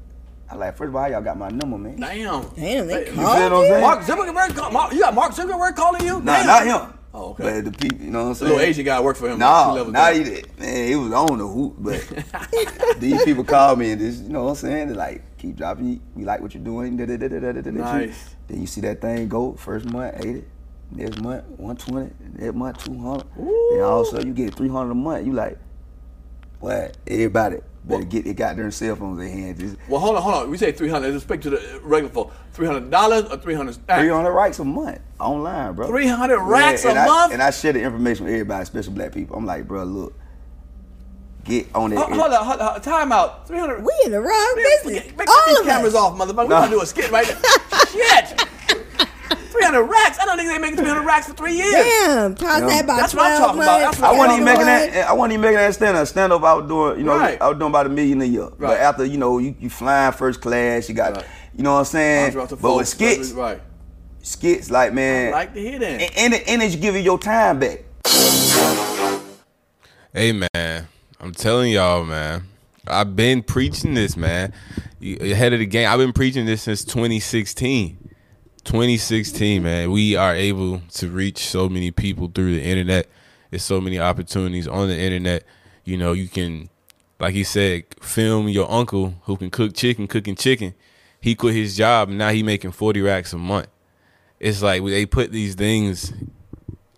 I 0.53 0.55
like, 0.55 0.77
first 0.77 0.91
of 0.91 0.97
all, 0.97 1.09
y'all 1.09 1.23
got 1.23 1.39
my 1.39 1.49
number, 1.49 1.79
man. 1.79 1.97
Damn. 1.97 2.43
Damn, 2.51 2.87
they 2.87 3.07
you 3.09 3.15
called 3.15 3.39
you. 3.39 3.49
Know 3.49 3.61
what 3.61 3.65
I'm 3.65 3.67
saying? 3.69 3.81
Mark 3.81 4.01
Zuckerberg, 4.01 4.73
Mark, 4.73 4.93
you 4.93 5.01
got 5.01 5.15
Mark 5.15 5.33
Zuckerberg 5.33 5.75
calling 5.75 6.05
you? 6.05 6.21
Nah, 6.21 6.37
Damn. 6.37 6.47
not 6.47 6.67
him. 6.67 6.99
Oh, 7.15 7.31
okay. 7.31 7.43
But 7.43 7.65
the 7.65 7.73
people, 7.73 8.05
you 8.05 8.11
know 8.11 8.25
what 8.25 8.29
I'm 8.29 8.35
saying? 8.35 8.49
The 8.51 8.55
little 8.57 8.69
Asian 8.69 8.85
guy 8.85 9.01
worked 9.01 9.19
for 9.19 9.31
him. 9.31 9.39
No, 9.39 9.47
nah, 9.47 9.85
not 9.85 10.15
he 10.15 10.25
did. 10.25 10.59
Man, 10.59 10.89
he 10.89 10.95
was 10.95 11.11
on 11.13 11.39
the 11.39 11.47
hoop, 11.47 11.77
but 11.79 13.01
these 13.01 13.25
people 13.25 13.45
called 13.45 13.79
me 13.79 13.93
and 13.93 14.01
just, 14.01 14.25
you 14.25 14.29
know 14.29 14.45
what 14.45 14.51
I'm 14.51 14.57
saying? 14.57 14.89
They 14.89 14.95
like, 14.95 15.39
keep 15.39 15.57
dropping, 15.57 16.03
we 16.15 16.25
like 16.25 16.43
what 16.43 16.53
you're 16.53 16.63
doing. 16.63 16.99
Da, 16.99 17.07
da, 17.07 17.17
da, 17.17 17.29
da, 17.29 17.53
da, 17.53 17.61
da, 17.63 17.71
nice. 17.71 18.37
Then 18.47 18.61
you 18.61 18.67
see 18.67 18.83
that 18.83 19.01
thing 19.01 19.29
go, 19.29 19.55
first 19.55 19.87
month, 19.87 20.23
80. 20.23 20.45
Next 20.91 21.19
month, 21.23 21.47
120. 21.57 22.11
Next 22.35 22.55
month, 22.55 22.85
200. 22.85 23.27
Ooh. 23.41 23.69
Then 23.73 23.81
all 23.85 24.03
of 24.03 24.09
a 24.09 24.11
sudden, 24.11 24.29
you 24.29 24.35
get 24.35 24.55
300 24.55 24.91
a 24.91 24.95
month. 24.95 25.27
You 25.27 25.33
like, 25.33 25.59
what? 26.61 26.99
Everybody 27.07 27.61
better 27.85 28.05
get 28.05 28.25
they 28.25 28.33
got 28.35 28.57
their 28.57 28.71
cell 28.71 28.95
phones 28.97 29.21
in 29.21 29.27
their 29.27 29.35
hands. 29.37 29.61
Just 29.61 29.77
Well, 29.89 30.01
hold 30.01 30.17
on, 30.17 30.23
hold 30.23 30.35
on. 30.35 30.51
We 30.51 30.57
say 30.59 30.73
300. 30.73 31.13
Let's 31.13 31.25
speak 31.25 31.41
to 31.43 31.51
the 31.51 31.81
regular 31.83 32.13
folk. 32.13 32.33
$300 32.55 33.33
or 33.33 33.37
300 33.39 33.75
three 33.87 34.09
hundred 34.09 34.33
racks 34.33 34.59
a 34.59 34.65
month 34.65 35.01
online, 35.19 35.75
bro. 35.75 35.87
300 35.89 36.39
racks 36.41 36.85
and 36.85 36.97
a 36.99 37.01
I- 37.03 37.07
month? 37.07 37.33
And 37.33 37.43
I 37.43 37.51
share 37.51 37.73
the 37.73 37.81
information 37.83 38.25
with 38.27 38.35
everybody, 38.35 38.63
especially 38.63 38.95
black 38.95 39.13
people. 39.13 39.37
I'm 39.37 39.47
like, 39.47 39.67
bro, 39.67 39.85
look, 39.85 40.13
get 41.45 41.67
on 41.75 41.93
it. 41.93 41.97
Hold, 41.97 42.11
hold 42.13 42.33
on, 42.33 42.45
hold 42.47 42.61
on. 42.61 42.81
Time 42.83 43.11
out. 43.11 43.49
300. 43.49 43.83
We 43.83 43.93
in 44.05 44.13
the 44.13 44.21
wrong 44.21 44.53
business. 44.55 45.17
Make 45.17 45.29
All 45.29 45.43
these 45.49 45.59
of 45.61 45.67
cameras 45.67 45.95
us. 45.95 46.01
off, 46.01 46.17
motherfucker. 46.19 46.43
We 46.45 46.49
Nah. 46.49 46.61
gonna 46.61 46.71
do 46.71 46.83
a 46.83 46.87
skit 46.87 47.11
right 47.11 47.27
there. 47.27 47.37
Shit. 47.91 48.45
300 49.63 49.83
racks. 49.85 50.19
I 50.21 50.25
don't 50.27 50.37
think 50.37 50.49
they 50.51 50.59
make 50.59 50.75
300 50.77 51.03
racks 51.05 51.27
for 51.29 51.35
three 51.35 51.55
years. 51.57 51.73
Damn, 51.73 52.35
times 52.35 52.61
Yeah. 52.63 52.67
that 52.69 52.87
by 52.87 52.97
That's 52.97 53.15
what 53.15 53.31
I'm 53.31 53.39
talking 53.39 53.63
about. 53.63 53.81
months. 53.81 53.99
That's 53.99 54.01
what 54.01 54.15
I 54.15 54.19
wasn't 54.19 54.41
even 54.41 54.57
Come 54.57 54.67
making 54.67 54.93
that. 54.95 55.09
I 55.09 55.13
wasn't 55.13 55.33
even 55.33 55.41
making 55.43 55.57
that 55.57 55.75
stand 55.75 55.97
up. 55.97 56.07
Stand 56.09 56.33
up, 56.33 56.43
I 56.43 56.55
was 56.55 56.69
doing, 56.69 56.99
you 56.99 57.05
know, 57.05 57.17
Right. 57.19 57.41
I 57.41 57.49
was 57.49 57.59
doing 57.59 57.71
about 57.71 57.87
a 57.87 57.89
million 57.89 58.21
a 58.23 58.25
year. 58.25 58.43
Right. 58.45 58.59
But 58.59 58.81
after, 58.81 59.05
you 59.05 59.19
know, 59.19 59.39
you, 59.39 59.55
you 59.61 59.71
flying 59.71 60.13
first 60.13 60.41
class, 60.41 60.89
you 60.89 60.95
got, 60.95 61.17
Right. 61.17 61.25
you 61.57 61.63
know 61.63 61.73
what 61.75 61.79
I'm 61.81 61.85
saying. 61.87 62.35
But 62.35 62.49
Folks, 62.59 62.77
with 62.79 62.89
skits, 62.89 63.31
Right. 63.33 63.61
skits, 64.23 64.71
like 64.71 64.93
man, 64.93 65.29
I 65.29 65.37
like 65.37 65.55
to 65.55 65.61
hear 65.61 65.79
that. 65.79 66.01
and, 66.01 66.35
and, 66.35 66.43
and 66.49 66.63
it's 66.63 66.77
giving 66.77 67.05
your 67.05 67.19
time 67.19 67.59
back. 67.59 67.81
Hey 70.15 70.33
man, 70.33 70.87
I'm 71.21 71.33
telling 71.33 71.73
y'all, 71.73 72.05
man. 72.05 72.43
I've 72.87 73.17
been 73.17 73.43
preaching 73.43 73.95
this, 73.95 74.17
man. 74.17 74.53
You- 75.01 75.17
Ahead 75.33 75.53
of 75.53 75.61
the 75.61 75.67
game, 75.67 75.89
I've 75.89 75.99
been 75.99 76.13
preaching 76.13 76.45
this 76.47 76.63
since 76.63 76.85
2016. 76.85 78.02
2016, 78.65 79.63
man. 79.63 79.91
We 79.91 80.17
are 80.17 80.35
able 80.35 80.81
to 80.95 81.09
reach 81.09 81.47
so 81.47 81.69
many 81.69 81.91
people 81.91 82.31
through 82.33 82.55
the 82.55 82.63
internet. 82.63 83.09
There's 83.51 83.63
so 83.63 83.81
many 83.81 83.99
opportunities 83.99 84.69
on 84.69 84.89
the 84.89 84.99
internet. 84.99 85.45
You 85.85 85.97
know, 85.97 86.13
you 86.13 86.29
can, 86.29 86.69
like 87.19 87.35
he 87.35 87.45
said, 87.45 87.85
film 88.01 88.49
your 88.49 88.71
uncle 88.71 89.15
who 89.25 89.37
can 89.37 89.51
cook 89.51 89.75
chicken, 89.75 90.07
cooking 90.07 90.37
chicken. 90.37 90.75
He 91.21 91.35
quit 91.35 91.55
his 91.55 91.77
job 91.77 92.09
and 92.09 92.19
now 92.19 92.31
he 92.31 92.43
making 92.43 92.73
40 92.73 93.01
racks 93.01 93.33
a 93.33 93.39
month. 93.39 93.69
It's 94.41 94.63
like 94.63 94.85
they 94.85 95.07
put 95.07 95.31
these 95.31 95.55
things 95.55 96.13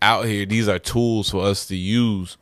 out 0.01 0.27
here. 0.27 0.47
These 0.47 0.69
are 0.69 0.79
tools 0.79 1.31
for 1.31 1.45
us 1.45 1.67
to 1.67 1.77
use 1.77 2.39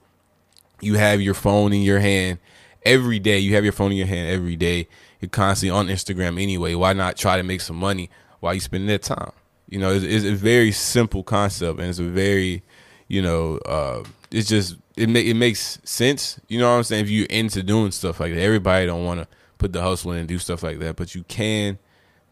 you 0.80 0.94
have 0.94 1.20
your 1.20 1.34
phone 1.34 1.72
in 1.72 1.82
your 1.82 2.00
hand 2.00 2.38
every 2.84 3.18
day. 3.18 3.38
You 3.38 3.54
have 3.54 3.64
your 3.64 3.72
phone 3.72 3.92
in 3.92 3.98
your 3.98 4.06
hand 4.06 4.28
every 4.28 4.56
day. 4.56 4.88
You're 5.20 5.28
constantly 5.28 5.70
on 5.70 5.86
Instagram 5.86 6.42
anyway. 6.42 6.74
Why 6.74 6.92
not 6.92 7.16
try 7.16 7.36
to 7.36 7.42
make 7.42 7.60
some 7.60 7.76
money 7.76 8.10
while 8.42 8.52
you 8.52 8.60
spending 8.60 8.88
that 8.88 9.02
time? 9.02 9.30
You 9.68 9.78
know, 9.78 9.92
it's, 9.94 10.04
it's 10.04 10.26
a 10.26 10.34
very 10.34 10.72
simple 10.72 11.22
concept, 11.22 11.78
and 11.78 11.88
it's 11.88 12.00
a 12.00 12.04
very, 12.04 12.62
you 13.08 13.22
know, 13.22 13.56
uh, 13.58 14.02
it's 14.30 14.48
just 14.48 14.76
it 14.96 15.08
ma- 15.08 15.20
it 15.20 15.34
makes 15.34 15.78
sense. 15.84 16.38
You 16.48 16.58
know 16.58 16.70
what 16.70 16.76
I'm 16.76 16.82
saying? 16.82 17.04
If 17.04 17.10
you're 17.10 17.26
into 17.26 17.62
doing 17.62 17.92
stuff 17.92 18.20
like 18.20 18.34
that, 18.34 18.40
everybody 18.40 18.84
don't 18.86 19.04
want 19.04 19.20
to 19.20 19.28
put 19.58 19.72
the 19.72 19.80
hustle 19.80 20.12
in 20.12 20.18
and 20.18 20.28
do 20.28 20.38
stuff 20.38 20.62
like 20.62 20.80
that, 20.80 20.96
but 20.96 21.14
you 21.14 21.22
can 21.22 21.78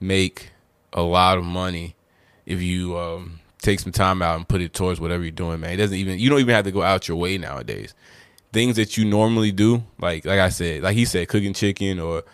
make 0.00 0.50
a 0.92 1.02
lot 1.02 1.38
of 1.38 1.44
money 1.44 1.94
if 2.44 2.60
you 2.60 2.98
um, 2.98 3.38
take 3.62 3.78
some 3.78 3.92
time 3.92 4.20
out 4.20 4.36
and 4.36 4.48
put 4.48 4.60
it 4.60 4.74
towards 4.74 5.00
whatever 5.00 5.22
you're 5.22 5.30
doing, 5.30 5.60
man. 5.60 5.74
It 5.74 5.76
doesn't 5.76 5.96
even 5.96 6.18
you 6.18 6.28
don't 6.28 6.40
even 6.40 6.54
have 6.54 6.64
to 6.64 6.72
go 6.72 6.82
out 6.82 7.06
your 7.06 7.16
way 7.16 7.38
nowadays. 7.38 7.94
Things 8.52 8.74
that 8.76 8.98
you 8.98 9.04
normally 9.04 9.52
do, 9.52 9.84
like 10.00 10.24
like 10.24 10.40
I 10.40 10.48
said, 10.48 10.82
like 10.82 10.96
he 10.96 11.04
said, 11.04 11.28
cooking 11.28 11.54
chicken 11.54 12.00
or 12.00 12.24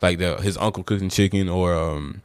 like 0.00 0.18
the 0.18 0.36
his 0.36 0.56
uncle 0.56 0.82
cooking 0.82 1.10
chicken 1.10 1.50
or 1.50 1.74
um 1.74 2.22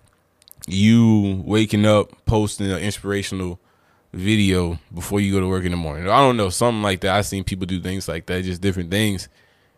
you 0.68 1.42
waking 1.46 1.86
up 1.86 2.26
posting 2.26 2.72
an 2.72 2.80
inspirational 2.80 3.60
video 4.14 4.80
before 4.94 5.20
you 5.20 5.32
go 5.32 5.40
to 5.40 5.48
work 5.48 5.64
in 5.64 5.72
the 5.72 5.78
morning. 5.78 6.08
I 6.08 6.20
don't 6.20 6.38
know, 6.38 6.50
something 6.50 6.82
like 6.82 7.02
that. 7.02 7.16
I've 7.16 7.26
seen 7.26 7.44
people 7.44 7.66
do 7.66 7.80
things 7.80 8.08
like 8.08 8.26
that, 8.28 8.44
just 8.44 8.62
different 8.62 8.92
things. 8.92 9.30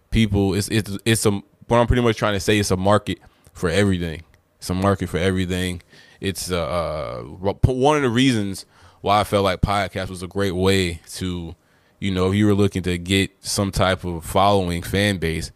People, 0.10 0.54
it's 0.54 0.68
it's 0.70 0.98
it's 1.06 1.26
a 1.26 1.32
what 1.68 1.78
I'm 1.78 1.88
pretty 1.88 2.02
much 2.02 2.18
trying 2.18 2.34
to 2.34 2.40
say. 2.40 2.60
It's 2.60 2.72
a 2.72 2.78
market 2.78 3.20
for 3.54 3.70
everything. 3.70 4.24
It's 4.58 4.70
a 4.70 4.74
market 4.74 5.10
for 5.10 5.18
everything. 5.18 5.82
It's 6.20 6.52
uh, 6.52 6.64
uh 6.64 7.22
one 7.24 7.98
of 7.98 8.04
the 8.04 8.10
reasons 8.10 8.66
why 9.02 9.20
I 9.20 9.24
felt 9.24 9.44
like 9.44 9.62
podcast 9.62 10.10
was 10.10 10.24
a 10.24 10.28
great 10.28 10.56
way 10.56 11.02
to, 11.16 11.56
you 12.00 12.12
know, 12.12 12.30
if 12.30 12.36
you 12.36 12.46
were 12.46 12.54
looking 12.54 12.84
to 12.84 12.98
get 12.98 13.32
some 13.44 13.72
type 13.72 14.06
of 14.06 14.24
following 14.24 14.82
fan 14.82 15.18
base, 15.18 15.52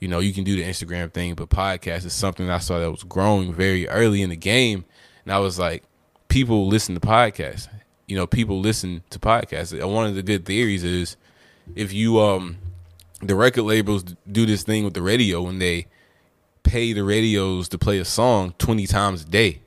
you 0.00 0.08
know, 0.08 0.18
you 0.18 0.32
can 0.32 0.44
do 0.44 0.56
the 0.56 0.62
Instagram 0.64 1.12
thing, 1.12 1.34
but 1.34 1.50
podcast 1.50 2.04
is 2.04 2.12
something 2.12 2.50
I 2.50 2.58
saw 2.58 2.78
that 2.78 2.90
was 2.90 3.04
growing 3.04 3.52
very 3.52 3.88
early 3.88 4.22
in 4.22 4.30
the 4.30 4.36
game, 4.36 4.84
and 5.24 5.32
I 5.32 5.38
was 5.38 5.58
like, 5.58 5.84
people 6.28 6.66
listen 6.66 6.94
to 6.94 7.00
podcasts. 7.00 7.68
You 8.06 8.16
know, 8.16 8.26
people 8.26 8.58
listen 8.58 9.02
to 9.10 9.18
podcasts. 9.18 9.72
And 9.78 9.92
One 9.92 10.06
of 10.06 10.14
the 10.14 10.22
good 10.22 10.44
theories 10.44 10.82
is 10.82 11.16
if 11.76 11.92
you 11.92 12.18
um 12.20 12.58
the 13.22 13.34
record 13.34 13.62
labels 13.62 14.02
do 14.30 14.46
this 14.46 14.62
thing 14.62 14.84
with 14.84 14.94
the 14.94 15.02
radio 15.02 15.42
when 15.42 15.58
they 15.58 15.86
pay 16.62 16.92
the 16.92 17.04
radios 17.04 17.68
to 17.68 17.78
play 17.78 17.98
a 17.98 18.04
song 18.04 18.54
20 18.58 18.86
times 18.86 19.22
a 19.22 19.26
day 19.26 19.60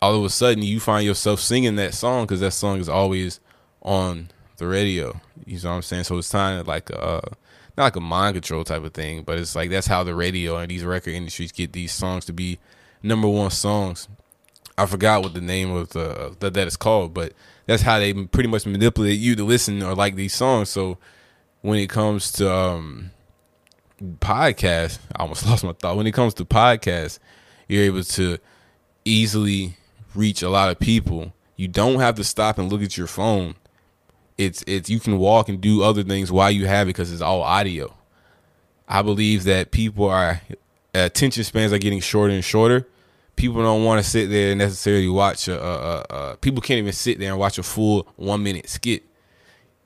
all 0.00 0.14
of 0.14 0.24
a 0.24 0.30
sudden 0.30 0.62
you 0.62 0.78
find 0.80 1.04
yourself 1.04 1.40
singing 1.40 1.76
that 1.76 1.94
song 1.94 2.24
because 2.24 2.40
that 2.40 2.52
song 2.52 2.78
is 2.78 2.88
always 2.88 3.40
on 3.82 4.28
the 4.58 4.66
radio 4.66 5.20
you 5.46 5.58
know 5.60 5.70
what 5.70 5.76
i'm 5.76 5.82
saying 5.82 6.04
so 6.04 6.16
it's 6.18 6.30
kind 6.30 6.60
of 6.60 6.66
like 6.66 6.90
uh, 6.92 7.20
not 7.78 7.84
like 7.84 7.96
a 7.96 8.00
mind 8.00 8.34
control 8.34 8.64
type 8.64 8.84
of 8.84 8.92
thing 8.92 9.22
but 9.22 9.38
it's 9.38 9.56
like 9.56 9.70
that's 9.70 9.86
how 9.86 10.04
the 10.04 10.14
radio 10.14 10.56
and 10.58 10.70
these 10.70 10.84
record 10.84 11.12
industries 11.12 11.52
get 11.52 11.72
these 11.72 11.92
songs 11.92 12.24
to 12.24 12.32
be 12.32 12.58
number 13.02 13.28
one 13.28 13.50
songs 13.50 14.08
I 14.78 14.86
forgot 14.86 15.22
what 15.22 15.34
the 15.34 15.40
name 15.40 15.72
of 15.72 15.90
the 15.90 16.36
that 16.38 16.54
that 16.54 16.68
is 16.68 16.76
called, 16.76 17.12
but 17.12 17.32
that's 17.66 17.82
how 17.82 17.98
they 17.98 18.12
pretty 18.14 18.48
much 18.48 18.64
manipulate 18.64 19.18
you 19.18 19.34
to 19.34 19.44
listen 19.44 19.82
or 19.82 19.94
like 19.96 20.14
these 20.14 20.34
songs. 20.34 20.68
So 20.68 20.98
when 21.62 21.80
it 21.80 21.90
comes 21.90 22.30
to 22.32 22.50
um 22.50 23.10
podcast, 24.20 25.00
I 25.16 25.22
almost 25.22 25.44
lost 25.48 25.64
my 25.64 25.72
thought. 25.72 25.96
When 25.96 26.06
it 26.06 26.12
comes 26.12 26.32
to 26.34 26.44
podcast, 26.44 27.18
you're 27.66 27.82
able 27.82 28.04
to 28.04 28.38
easily 29.04 29.76
reach 30.14 30.42
a 30.42 30.48
lot 30.48 30.70
of 30.70 30.78
people. 30.78 31.32
You 31.56 31.66
don't 31.66 31.98
have 31.98 32.14
to 32.14 32.24
stop 32.24 32.56
and 32.56 32.70
look 32.70 32.82
at 32.82 32.96
your 32.96 33.08
phone. 33.08 33.56
It's 34.38 34.62
it's 34.66 34.88
you 34.88 35.00
can 35.00 35.18
walk 35.18 35.48
and 35.48 35.60
do 35.60 35.82
other 35.82 36.04
things 36.04 36.30
while 36.30 36.50
you 36.50 36.66
have 36.66 36.86
it 36.86 36.90
because 36.90 37.12
it's 37.12 37.20
all 37.20 37.42
audio. 37.42 37.92
I 38.88 39.02
believe 39.02 39.44
that 39.44 39.72
people 39.72 40.08
are 40.08 40.40
uh, 40.94 41.00
attention 41.00 41.44
spans 41.44 41.72
are 41.72 41.78
getting 41.78 42.00
shorter 42.00 42.32
and 42.32 42.44
shorter. 42.44 42.88
People 43.36 43.62
don't 43.62 43.84
want 43.84 44.02
to 44.02 44.08
sit 44.08 44.30
there 44.30 44.50
and 44.50 44.58
necessarily 44.58 45.08
watch 45.08 45.46
a, 45.48 45.62
a, 45.62 45.76
a, 45.76 46.04
a 46.32 46.36
people 46.36 46.60
can't 46.60 46.78
even 46.78 46.92
sit 46.92 47.18
there 47.18 47.30
and 47.30 47.38
watch 47.38 47.58
a 47.58 47.62
full 47.62 48.08
one 48.16 48.42
minute 48.42 48.68
skit. 48.68 49.04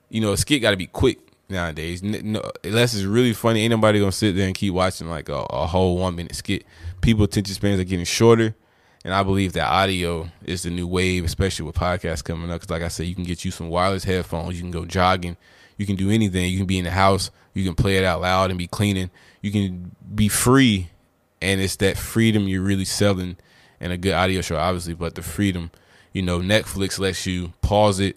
You 0.09 0.21
know, 0.21 0.33
a 0.33 0.37
skit 0.37 0.61
got 0.61 0.71
to 0.71 0.77
be 0.77 0.87
quick 0.87 1.19
nowadays. 1.49 2.03
No, 2.03 2.41
unless 2.63 2.93
it's 2.93 3.03
really 3.03 3.33
funny, 3.33 3.61
ain't 3.61 3.71
nobody 3.71 3.99
gonna 3.99 4.11
sit 4.11 4.35
there 4.35 4.47
and 4.47 4.55
keep 4.55 4.73
watching 4.73 5.09
like 5.09 5.29
a, 5.29 5.45
a 5.49 5.67
whole 5.67 5.97
one 5.97 6.15
minute 6.15 6.35
skit. 6.35 6.63
People 7.01 7.23
attention 7.23 7.55
spans 7.55 7.79
are 7.79 7.83
getting 7.83 8.05
shorter, 8.05 8.55
and 9.03 9.13
I 9.13 9.23
believe 9.23 9.53
that 9.53 9.67
audio 9.67 10.29
is 10.45 10.63
the 10.63 10.69
new 10.69 10.87
wave, 10.87 11.25
especially 11.25 11.65
with 11.65 11.75
podcasts 11.75 12.23
coming 12.23 12.49
up. 12.49 12.61
Because 12.61 12.69
like 12.69 12.81
I 12.83 12.87
said, 12.87 13.07
you 13.07 13.15
can 13.15 13.25
get 13.25 13.43
you 13.43 13.51
some 13.51 13.69
wireless 13.69 14.03
headphones, 14.03 14.55
you 14.55 14.61
can 14.61 14.71
go 14.71 14.85
jogging, 14.85 15.37
you 15.77 15.85
can 15.85 15.95
do 15.95 16.09
anything. 16.09 16.49
You 16.51 16.57
can 16.57 16.65
be 16.67 16.77
in 16.77 16.85
the 16.85 16.91
house, 16.91 17.31
you 17.53 17.63
can 17.63 17.75
play 17.75 17.97
it 17.97 18.03
out 18.03 18.21
loud 18.21 18.49
and 18.49 18.57
be 18.57 18.67
cleaning. 18.67 19.09
You 19.41 19.51
can 19.51 19.95
be 20.13 20.29
free, 20.29 20.89
and 21.41 21.59
it's 21.59 21.75
that 21.77 21.97
freedom 21.97 22.47
you're 22.47 22.61
really 22.61 22.85
selling 22.85 23.37
in 23.79 23.91
a 23.91 23.97
good 23.97 24.13
audio 24.13 24.41
show, 24.41 24.57
obviously. 24.57 24.93
But 24.93 25.15
the 25.15 25.21
freedom, 25.21 25.71
you 26.13 26.21
know, 26.21 26.39
Netflix 26.39 26.99
lets 26.99 27.25
you 27.25 27.53
pause 27.61 27.99
it, 27.99 28.15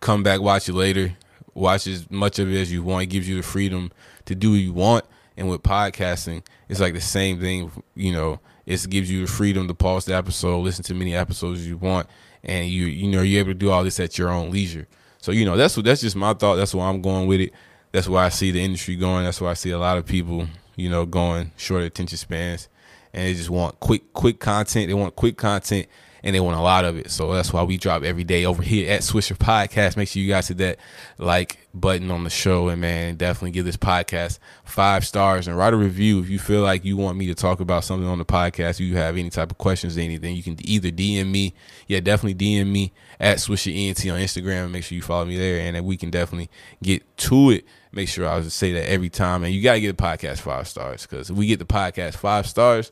come 0.00 0.22
back, 0.22 0.40
watch 0.40 0.68
it 0.68 0.74
later, 0.74 1.16
watch 1.54 1.86
as 1.86 2.10
much 2.10 2.38
of 2.38 2.52
it 2.52 2.60
as 2.60 2.70
you 2.70 2.82
want. 2.82 3.04
It 3.04 3.06
gives 3.06 3.28
you 3.28 3.36
the 3.36 3.42
freedom 3.42 3.90
to 4.26 4.34
do 4.34 4.50
what 4.50 4.60
you 4.60 4.72
want. 4.72 5.04
And 5.38 5.50
with 5.50 5.62
podcasting, 5.62 6.42
it's 6.68 6.80
like 6.80 6.94
the 6.94 7.00
same 7.00 7.40
thing. 7.40 7.70
You 7.94 8.12
know, 8.12 8.40
it 8.66 8.86
gives 8.90 9.10
you 9.10 9.22
the 9.22 9.32
freedom 9.32 9.68
to 9.68 9.74
pause 9.74 10.04
the 10.04 10.14
episode, 10.14 10.58
listen 10.58 10.84
to 10.84 10.94
many 10.94 11.14
episodes 11.14 11.60
as 11.60 11.68
you 11.68 11.76
want, 11.76 12.08
and 12.42 12.68
you 12.68 12.86
you 12.86 13.08
know 13.08 13.22
you're 13.22 13.40
able 13.40 13.50
to 13.50 13.54
do 13.54 13.70
all 13.70 13.84
this 13.84 14.00
at 14.00 14.18
your 14.18 14.28
own 14.30 14.50
leisure. 14.50 14.86
So 15.18 15.32
you 15.32 15.44
know 15.44 15.56
that's 15.56 15.76
what 15.76 15.84
that's 15.84 16.00
just 16.00 16.16
my 16.16 16.34
thought. 16.34 16.56
That's 16.56 16.74
why 16.74 16.88
I'm 16.88 17.00
going 17.00 17.26
with 17.26 17.40
it. 17.40 17.52
That's 17.92 18.08
why 18.08 18.26
I 18.26 18.28
see 18.28 18.50
the 18.50 18.62
industry 18.62 18.96
going. 18.96 19.24
That's 19.24 19.40
why 19.40 19.50
I 19.50 19.54
see 19.54 19.70
a 19.70 19.78
lot 19.78 19.96
of 19.96 20.04
people, 20.04 20.46
you 20.74 20.90
know, 20.90 21.06
going 21.06 21.52
short 21.56 21.82
attention 21.82 22.18
spans, 22.18 22.68
and 23.12 23.24
they 23.26 23.34
just 23.34 23.50
want 23.50 23.78
quick 23.80 24.12
quick 24.12 24.40
content. 24.40 24.88
They 24.88 24.94
want 24.94 25.16
quick 25.16 25.36
content 25.36 25.86
and 26.26 26.34
they 26.34 26.40
want 26.40 26.56
a 26.56 26.60
lot 26.60 26.84
of 26.84 26.98
it. 26.98 27.08
So 27.12 27.32
that's 27.32 27.52
why 27.52 27.62
we 27.62 27.76
drop 27.76 28.02
every 28.02 28.24
day 28.24 28.46
over 28.46 28.60
here 28.60 28.90
at 28.90 29.02
Swisher 29.02 29.38
Podcast. 29.38 29.96
Make 29.96 30.08
sure 30.08 30.20
you 30.20 30.28
guys 30.28 30.48
hit 30.48 30.58
that 30.58 30.78
like 31.18 31.68
button 31.72 32.10
on 32.10 32.24
the 32.24 32.30
show 32.30 32.68
and 32.68 32.80
man, 32.80 33.14
definitely 33.14 33.52
give 33.52 33.64
this 33.64 33.76
podcast 33.76 34.40
five 34.64 35.06
stars 35.06 35.46
and 35.46 35.56
write 35.56 35.72
a 35.72 35.76
review 35.76 36.18
if 36.18 36.28
you 36.28 36.40
feel 36.40 36.62
like 36.62 36.84
you 36.84 36.96
want 36.96 37.16
me 37.16 37.28
to 37.28 37.34
talk 37.36 37.60
about 37.60 37.84
something 37.84 38.08
on 38.08 38.18
the 38.18 38.24
podcast. 38.24 38.80
You 38.80 38.96
have 38.96 39.16
any 39.16 39.30
type 39.30 39.52
of 39.52 39.58
questions 39.58 39.96
or 39.96 40.00
anything, 40.00 40.34
you 40.34 40.42
can 40.42 40.56
either 40.68 40.90
DM 40.90 41.30
me, 41.30 41.54
yeah, 41.86 42.00
definitely 42.00 42.34
DM 42.34 42.72
me 42.72 42.92
at 43.20 43.36
Swisher 43.36 43.72
ENT 43.72 44.00
on 44.10 44.18
Instagram. 44.18 44.72
Make 44.72 44.82
sure 44.82 44.96
you 44.96 45.02
follow 45.02 45.26
me 45.26 45.38
there, 45.38 45.60
and 45.60 45.86
we 45.86 45.96
can 45.96 46.10
definitely 46.10 46.50
get 46.82 47.16
to 47.18 47.50
it. 47.50 47.64
Make 47.92 48.08
sure 48.08 48.26
I 48.26 48.42
say 48.42 48.72
that 48.72 48.90
every 48.90 49.10
time, 49.10 49.44
and 49.44 49.54
you 49.54 49.62
got 49.62 49.74
to 49.74 49.80
get 49.80 49.96
the 49.96 50.02
podcast 50.02 50.40
five 50.40 50.66
stars 50.66 51.06
because 51.06 51.30
if 51.30 51.36
we 51.36 51.46
get 51.46 51.60
the 51.60 51.64
podcast 51.64 52.16
five 52.16 52.48
stars, 52.48 52.90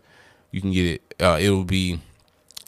you 0.52 0.60
can 0.60 0.70
get 0.70 0.86
it. 0.86 1.14
Uh, 1.20 1.36
it 1.40 1.50
will 1.50 1.64
be 1.64 1.98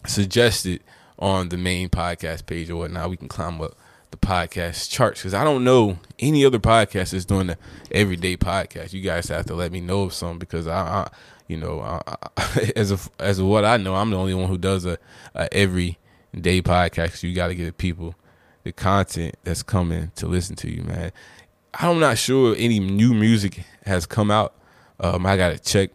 suggested 0.07 0.83
on 1.19 1.49
the 1.49 1.57
main 1.57 1.89
podcast 1.89 2.47
page 2.47 2.71
or 2.71 2.77
whatnot. 2.77 3.11
We 3.11 3.17
can 3.17 3.29
climb 3.29 3.61
up 3.61 3.77
the 4.11 4.17
podcast 4.17 4.91
charts 4.91 5.21
because 5.21 5.35
I 5.35 5.45
don't 5.45 5.65
know 5.65 5.99
any 6.19 6.45
other 6.45 6.59
podcast 6.59 7.11
that's 7.11 7.25
doing 7.25 7.49
the 7.49 7.59
everyday 7.91 8.37
podcast. 8.37 8.93
You 8.93 9.03
guys 9.03 9.29
have 9.29 9.47
to 9.47 9.55
let 9.55 9.73
me 9.73 9.81
know 9.81 10.03
of 10.03 10.13
some 10.13 10.39
because 10.39 10.67
I, 10.67 10.79
I 10.79 11.11
you 11.49 11.57
know, 11.57 11.81
I, 11.81 12.01
I, 12.37 12.73
as 12.77 12.91
of 12.91 13.11
as 13.19 13.39
of 13.39 13.47
what 13.47 13.65
I 13.65 13.77
know, 13.77 13.95
I'm 13.95 14.11
the 14.11 14.17
only 14.17 14.35
one 14.35 14.49
who 14.49 14.59
does 14.59 14.85
a, 14.85 14.99
a 15.35 15.53
everyday 15.53 16.63
podcast. 16.63 17.23
You 17.23 17.35
got 17.35 17.49
to 17.49 17.55
give 17.55 17.77
people 17.79 18.15
the 18.65 18.73
content 18.73 19.37
that's 19.45 19.63
coming 19.63 20.11
to 20.17 20.27
listen 20.27 20.57
to 20.57 20.71
you, 20.71 20.83
man. 20.83 21.13
I'm 21.75 22.01
not 22.01 22.19
sure 22.19 22.55
any 22.59 22.81
new 22.81 23.13
music 23.13 23.65
has 23.85 24.07
come 24.07 24.31
out. 24.31 24.55
Um, 24.99 25.27
I 25.27 25.37
gotta 25.37 25.59
check 25.59 25.91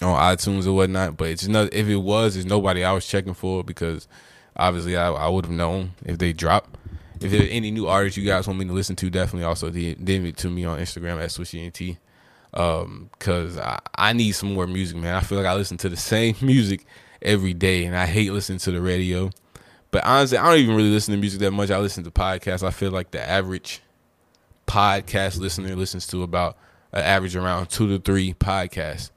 on 0.00 0.36
iTunes 0.36 0.66
or 0.66 0.72
whatnot, 0.72 1.16
but 1.16 1.28
it's 1.28 1.46
not. 1.46 1.72
If 1.72 1.88
it 1.88 1.96
was, 1.96 2.36
it's 2.36 2.46
nobody 2.46 2.84
I 2.84 2.92
was 2.92 3.06
checking 3.06 3.34
for 3.34 3.64
because 3.64 4.06
obviously 4.56 4.96
I, 4.96 5.10
I 5.10 5.28
would 5.28 5.46
have 5.46 5.54
known 5.54 5.92
if 6.04 6.18
they 6.18 6.32
drop. 6.32 6.76
If 7.20 7.32
there 7.32 7.46
any 7.50 7.72
new 7.72 7.88
artists 7.88 8.16
you 8.16 8.24
guys 8.24 8.46
want 8.46 8.60
me 8.60 8.66
to 8.66 8.72
listen 8.72 8.94
to, 8.96 9.10
definitely 9.10 9.44
also 9.44 9.70
DM 9.70 10.24
it 10.26 10.36
to 10.38 10.48
me 10.48 10.64
on 10.64 10.78
Instagram 10.78 11.20
at 11.20 11.30
Swisher 11.30 11.64
ENT. 11.64 11.98
Um, 12.54 13.10
cause 13.18 13.58
I, 13.58 13.80
I 13.94 14.12
need 14.12 14.32
some 14.32 14.54
more 14.54 14.66
music, 14.66 14.96
man. 14.96 15.16
I 15.16 15.20
feel 15.20 15.38
like 15.38 15.46
I 15.46 15.54
listen 15.54 15.76
to 15.78 15.88
the 15.88 15.96
same 15.96 16.36
music 16.40 16.84
every 17.20 17.54
day, 17.54 17.84
and 17.84 17.96
I 17.96 18.06
hate 18.06 18.32
listening 18.32 18.60
to 18.60 18.70
the 18.70 18.80
radio. 18.80 19.30
But 19.90 20.04
honestly, 20.04 20.38
I 20.38 20.48
don't 20.48 20.60
even 20.60 20.76
really 20.76 20.90
listen 20.90 21.12
to 21.12 21.20
music 21.20 21.40
that 21.40 21.50
much. 21.50 21.70
I 21.70 21.78
listen 21.78 22.04
to 22.04 22.10
podcasts. 22.10 22.62
I 22.62 22.70
feel 22.70 22.92
like 22.92 23.10
the 23.10 23.20
average 23.20 23.80
podcast 24.66 25.40
listener 25.40 25.74
listens 25.74 26.06
to 26.08 26.22
about 26.22 26.56
an 26.92 27.02
average 27.02 27.34
around 27.34 27.68
two 27.70 27.88
to 27.88 27.98
three 27.98 28.34
podcasts 28.34 29.10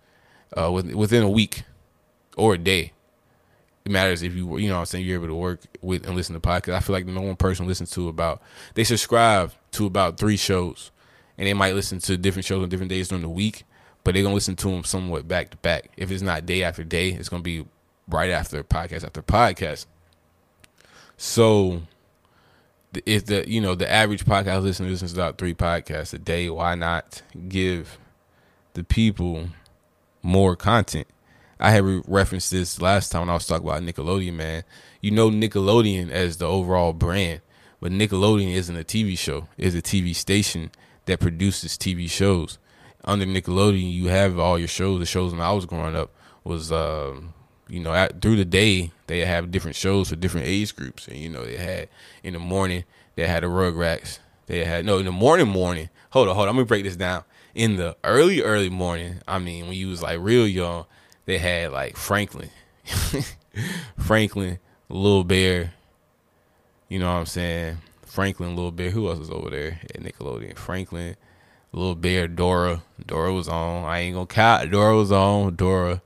uh, 0.57 0.71
within 0.71 1.23
a 1.23 1.29
week 1.29 1.63
or 2.37 2.55
a 2.55 2.57
day. 2.57 2.93
It 3.85 3.91
matters 3.91 4.21
if 4.21 4.35
you 4.35 4.57
you 4.57 4.69
know 4.69 4.79
I'm 4.79 4.85
saying 4.85 5.05
you're 5.05 5.17
able 5.17 5.27
to 5.27 5.35
work 5.35 5.61
with 5.81 6.05
and 6.05 6.15
listen 6.15 6.33
to 6.33 6.39
podcasts. 6.39 6.73
I 6.73 6.79
feel 6.81 6.93
like 6.93 7.05
no 7.05 7.21
one 7.21 7.35
person 7.35 7.67
listens 7.67 7.89
to 7.91 8.09
about 8.09 8.41
they 8.75 8.83
subscribe 8.83 9.53
to 9.71 9.85
about 9.85 10.17
three 10.17 10.37
shows, 10.37 10.91
and 11.37 11.47
they 11.47 11.53
might 11.53 11.73
listen 11.73 11.99
to 11.99 12.17
different 12.17 12.45
shows 12.45 12.61
on 12.61 12.69
different 12.69 12.89
days 12.89 13.07
during 13.07 13.23
the 13.23 13.29
week, 13.29 13.63
but 14.03 14.13
they're 14.13 14.23
gonna 14.23 14.35
listen 14.35 14.55
to 14.57 14.69
them 14.69 14.83
somewhat 14.83 15.27
back 15.27 15.49
to 15.51 15.57
back. 15.57 15.91
If 15.97 16.11
it's 16.11 16.21
not 16.21 16.45
day 16.45 16.63
after 16.63 16.83
day, 16.83 17.09
it's 17.09 17.29
gonna 17.29 17.41
be 17.41 17.65
right 18.07 18.29
after 18.29 18.63
podcast 18.63 19.03
after 19.03 19.23
podcast. 19.23 19.87
So 21.17 21.81
if 23.05 23.25
the 23.25 23.49
you 23.49 23.61
know 23.61 23.73
the 23.73 23.89
average 23.91 24.25
podcast 24.25 24.61
listener 24.61 24.89
listens 24.89 25.13
to 25.13 25.19
about 25.19 25.37
three 25.37 25.55
podcasts 25.55 26.13
a 26.13 26.19
day, 26.19 26.49
why 26.49 26.75
not 26.75 27.21
give 27.47 27.97
the 28.73 28.83
people 28.83 29.49
more 30.21 30.55
content? 30.55 31.07
I 31.59 31.71
had 31.71 31.83
re- 31.83 32.01
referenced 32.07 32.51
this 32.51 32.81
last 32.81 33.11
time 33.11 33.21
when 33.21 33.29
I 33.29 33.33
was 33.33 33.45
talking 33.45 33.67
about 33.67 33.83
Nickelodeon. 33.83 34.33
Man, 34.33 34.63
you 34.99 35.11
know 35.11 35.29
Nickelodeon 35.29 36.09
as 36.09 36.37
the 36.37 36.45
overall 36.45 36.93
brand, 36.93 37.41
but 37.79 37.91
Nickelodeon 37.91 38.53
isn't 38.53 38.75
a 38.75 38.83
TV 38.83 39.17
show; 39.17 39.47
it's 39.57 39.75
a 39.75 39.81
TV 39.81 40.15
station 40.15 40.71
that 41.05 41.19
produces 41.19 41.77
TV 41.77 42.09
shows. 42.09 42.57
Under 43.03 43.25
Nickelodeon, 43.25 43.91
you 43.91 44.07
have 44.07 44.39
all 44.39 44.57
your 44.57 44.67
shows. 44.67 44.99
The 44.99 45.05
shows 45.05 45.31
when 45.31 45.41
I 45.41 45.51
was 45.51 45.65
growing 45.65 45.95
up 45.95 46.11
was 46.43 46.71
uh, 46.71 47.19
you 47.71 47.79
know, 47.79 47.93
at, 47.93 48.21
through 48.21 48.35
the 48.35 48.45
day 48.45 48.91
they 49.07 49.25
have 49.25 49.49
different 49.49 49.77
shows 49.77 50.09
for 50.09 50.17
different 50.17 50.47
age 50.47 50.75
groups, 50.75 51.07
and 51.07 51.17
you 51.17 51.29
know 51.29 51.45
they 51.45 51.57
had 51.57 51.87
in 52.21 52.33
the 52.33 52.39
morning 52.39 52.83
they 53.15 53.25
had 53.25 53.43
the 53.43 53.47
Rugrats. 53.47 54.19
They 54.47 54.65
had 54.65 54.85
no 54.85 54.97
in 54.97 55.05
the 55.05 55.11
morning 55.11 55.47
morning. 55.47 55.89
Hold 56.09 56.27
on, 56.27 56.35
hold 56.35 56.47
on. 56.47 56.49
I'm 56.49 56.55
gonna 56.55 56.65
break 56.65 56.83
this 56.83 56.97
down. 56.97 57.23
In 57.53 57.75
the 57.75 57.97
early 58.03 58.41
early 58.41 58.69
morning, 58.69 59.21
I 59.27 59.39
mean 59.39 59.67
when 59.67 59.75
you 59.75 59.89
was 59.89 60.01
like 60.01 60.19
real 60.21 60.47
young, 60.47 60.85
they 61.25 61.37
had 61.37 61.71
like 61.71 61.97
Franklin, 61.97 62.49
Franklin, 63.97 64.59
Little 64.89 65.23
Bear. 65.23 65.73
You 66.87 66.99
know 66.99 67.11
what 67.11 67.19
I'm 67.19 67.25
saying? 67.25 67.77
Franklin, 68.05 68.55
Little 68.55 68.71
Bear. 68.71 68.91
Who 68.91 69.09
else 69.09 69.19
was 69.19 69.29
over 69.29 69.49
there 69.49 69.79
at 69.93 70.01
Nickelodeon? 70.01 70.57
Franklin, 70.57 71.15
Little 71.73 71.95
Bear, 71.95 72.27
Dora. 72.27 72.83
Dora 73.05 73.33
was 73.33 73.47
on. 73.47 73.85
I 73.85 73.99
ain't 73.99 74.15
gonna 74.15 74.27
count. 74.27 74.71
Dora 74.71 74.95
was 74.95 75.11
on. 75.11 75.55
Dora 75.55 76.01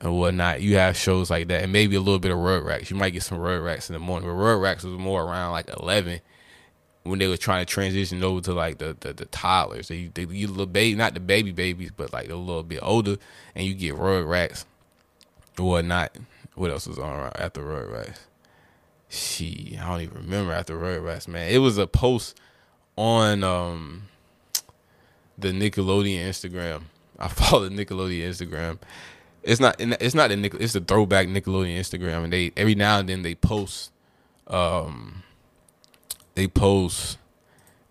and 0.00 0.16
whatnot. 0.16 0.62
You 0.62 0.76
have 0.76 0.96
shows 0.96 1.30
like 1.30 1.48
that, 1.48 1.62
and 1.62 1.72
maybe 1.72 1.96
a 1.96 2.00
little 2.00 2.18
bit 2.18 2.30
of 2.30 2.38
Rugrats. 2.38 2.90
You 2.90 2.96
might 2.96 3.10
get 3.10 3.22
some 3.22 3.38
Rugrats 3.38 3.90
in 3.90 3.94
the 3.94 3.98
morning, 3.98 4.28
but 4.28 4.34
Rugrats 4.34 4.84
was 4.84 4.98
more 4.98 5.22
around 5.22 5.52
like 5.52 5.68
eleven 5.68 6.20
when 7.02 7.18
they 7.18 7.26
were 7.26 7.36
trying 7.36 7.64
to 7.64 7.72
transition 7.72 8.22
over 8.22 8.40
to 8.42 8.52
like 8.52 8.78
the 8.78 8.96
the, 9.00 9.12
the 9.12 9.26
toddlers. 9.26 9.88
They, 9.88 10.06
they 10.06 10.24
you 10.24 10.48
little 10.48 10.66
baby, 10.66 10.96
not 10.96 11.14
the 11.14 11.20
baby 11.20 11.52
babies, 11.52 11.90
but 11.96 12.12
like 12.12 12.28
a 12.28 12.36
little 12.36 12.62
bit 12.62 12.80
older, 12.82 13.16
and 13.54 13.66
you 13.66 13.74
get 13.74 13.96
Rugrats 13.96 14.64
or 15.58 15.68
whatnot. 15.68 16.16
What 16.54 16.70
else 16.70 16.86
was 16.86 16.98
on 16.98 17.32
after 17.36 17.62
Rugrats? 17.62 18.18
She, 19.08 19.76
I 19.80 19.88
don't 19.88 20.02
even 20.02 20.22
remember 20.22 20.52
after 20.52 20.76
Rugrats, 20.76 21.26
man. 21.26 21.50
It 21.50 21.58
was 21.58 21.78
a 21.78 21.86
post 21.86 22.38
on 22.96 23.42
um 23.42 24.04
the 25.38 25.48
Nickelodeon 25.48 26.26
Instagram. 26.26 26.82
I 27.18 27.28
follow 27.28 27.68
the 27.68 27.84
Nickelodeon 27.84 28.28
Instagram, 28.28 28.78
it's 29.42 29.60
not 29.60 29.76
it's 29.78 30.14
not 30.14 30.28
the 30.28 30.36
Nickel, 30.36 30.60
it's 30.60 30.74
the 30.74 30.80
throwback 30.80 31.26
Nickelodeon 31.26 31.78
Instagram, 31.78 32.24
and 32.24 32.32
they 32.32 32.52
every 32.56 32.74
now 32.74 32.98
and 32.98 33.08
then 33.08 33.22
they 33.22 33.34
post, 33.34 33.90
um, 34.46 35.22
they 36.34 36.46
post 36.46 37.18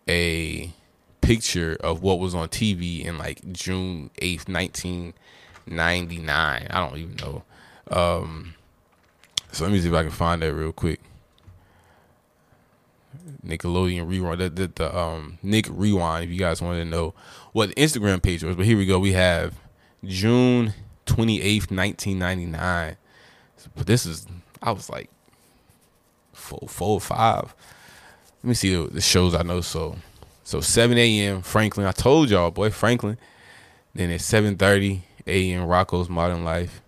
a 0.08 0.74
picture 1.22 1.78
of 1.82 2.02
what 2.02 2.20
was 2.20 2.34
on 2.34 2.48
TV 2.50 3.04
in 3.04 3.18
like 3.18 3.52
June 3.52 4.10
eighth, 4.20 4.48
nineteen 4.48 5.14
ninety 5.68 6.18
nine. 6.18 6.68
I 6.70 6.86
don't 6.86 6.98
even 6.98 7.16
know. 7.18 7.44
Um, 7.92 8.56
so 9.52 9.64
let 9.64 9.74
me 9.74 9.80
see 9.80 9.88
if 9.88 9.94
I 9.94 10.04
can 10.04 10.12
find 10.12 10.42
that 10.42 10.54
real 10.54 10.72
quick. 10.72 11.02
Nickelodeon 13.46 14.08
rewind 14.08 14.40
the, 14.40 14.50
the, 14.50 14.68
the 14.68 14.98
um 14.98 15.40
Nick 15.42 15.68
rewind 15.70 16.26
if 16.26 16.32
you 16.32 16.40
guys 16.40 16.62
wanted 16.62 16.80
to 16.80 16.90
know 16.90 17.14
what 17.54 17.70
Instagram 17.72 18.22
page 18.22 18.44
was. 18.44 18.56
But 18.56 18.66
here 18.66 18.78
we 18.78 18.86
go. 18.86 19.00
We 19.00 19.14
have 19.14 19.56
June 20.04 20.74
28th, 21.06 21.72
1999. 21.72 22.98
But 23.76 23.88
this 23.88 24.06
is, 24.06 24.28
I 24.62 24.72
was 24.72 24.90
like 24.90 25.10
four, 26.34 26.68
four 26.68 27.02
five. 27.02 27.54
Let 28.44 28.48
me 28.48 28.54
see 28.54 28.76
the, 28.76 28.88
the 28.88 29.02
shows 29.02 29.36
I 29.36 29.44
know. 29.44 29.62
So, 29.62 29.98
so 30.44 30.62
7 30.62 30.98
a.m. 30.98 31.42
Franklin. 31.42 31.86
I 31.86 31.92
told 31.92 32.30
y'all, 32.30 32.52
boy, 32.52 32.70
Franklin. 32.70 33.18
Then 33.94 34.12
at 34.12 34.20
7:30 34.22 35.02
a.m. 35.28 35.64
Rocko's 35.64 36.10
Modern 36.10 36.44
Life. 36.46 36.82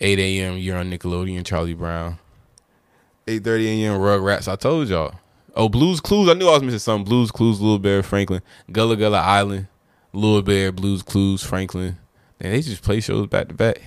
8 0.00 0.18
a.m. 0.18 0.56
You're 0.56 0.78
on 0.78 0.90
Nickelodeon, 0.90 1.44
Charlie 1.44 1.74
Brown. 1.74 2.18
8:30 3.26 3.64
a.m. 3.66 4.00
Rugrats. 4.00 4.46
I 4.50 4.56
told 4.56 4.88
y'all. 4.88 5.14
Oh, 5.56 5.68
Blues 5.68 6.00
Clues. 6.00 6.28
I 6.28 6.34
knew 6.34 6.48
I 6.48 6.54
was 6.54 6.62
missing 6.62 6.78
something. 6.78 7.04
Blues 7.08 7.30
Clues, 7.30 7.60
Little 7.60 7.78
Bear, 7.78 8.02
Franklin, 8.02 8.40
Gullah 8.70 8.96
Gullah 8.96 9.20
Island, 9.20 9.66
Little 10.12 10.42
Bear, 10.42 10.70
Blues 10.70 11.02
Clues, 11.02 11.42
Franklin, 11.42 11.98
and 12.38 12.52
they 12.52 12.62
just 12.62 12.82
play 12.82 13.00
shows 13.00 13.26
back 13.26 13.48
to 13.48 13.54
back. 13.54 13.82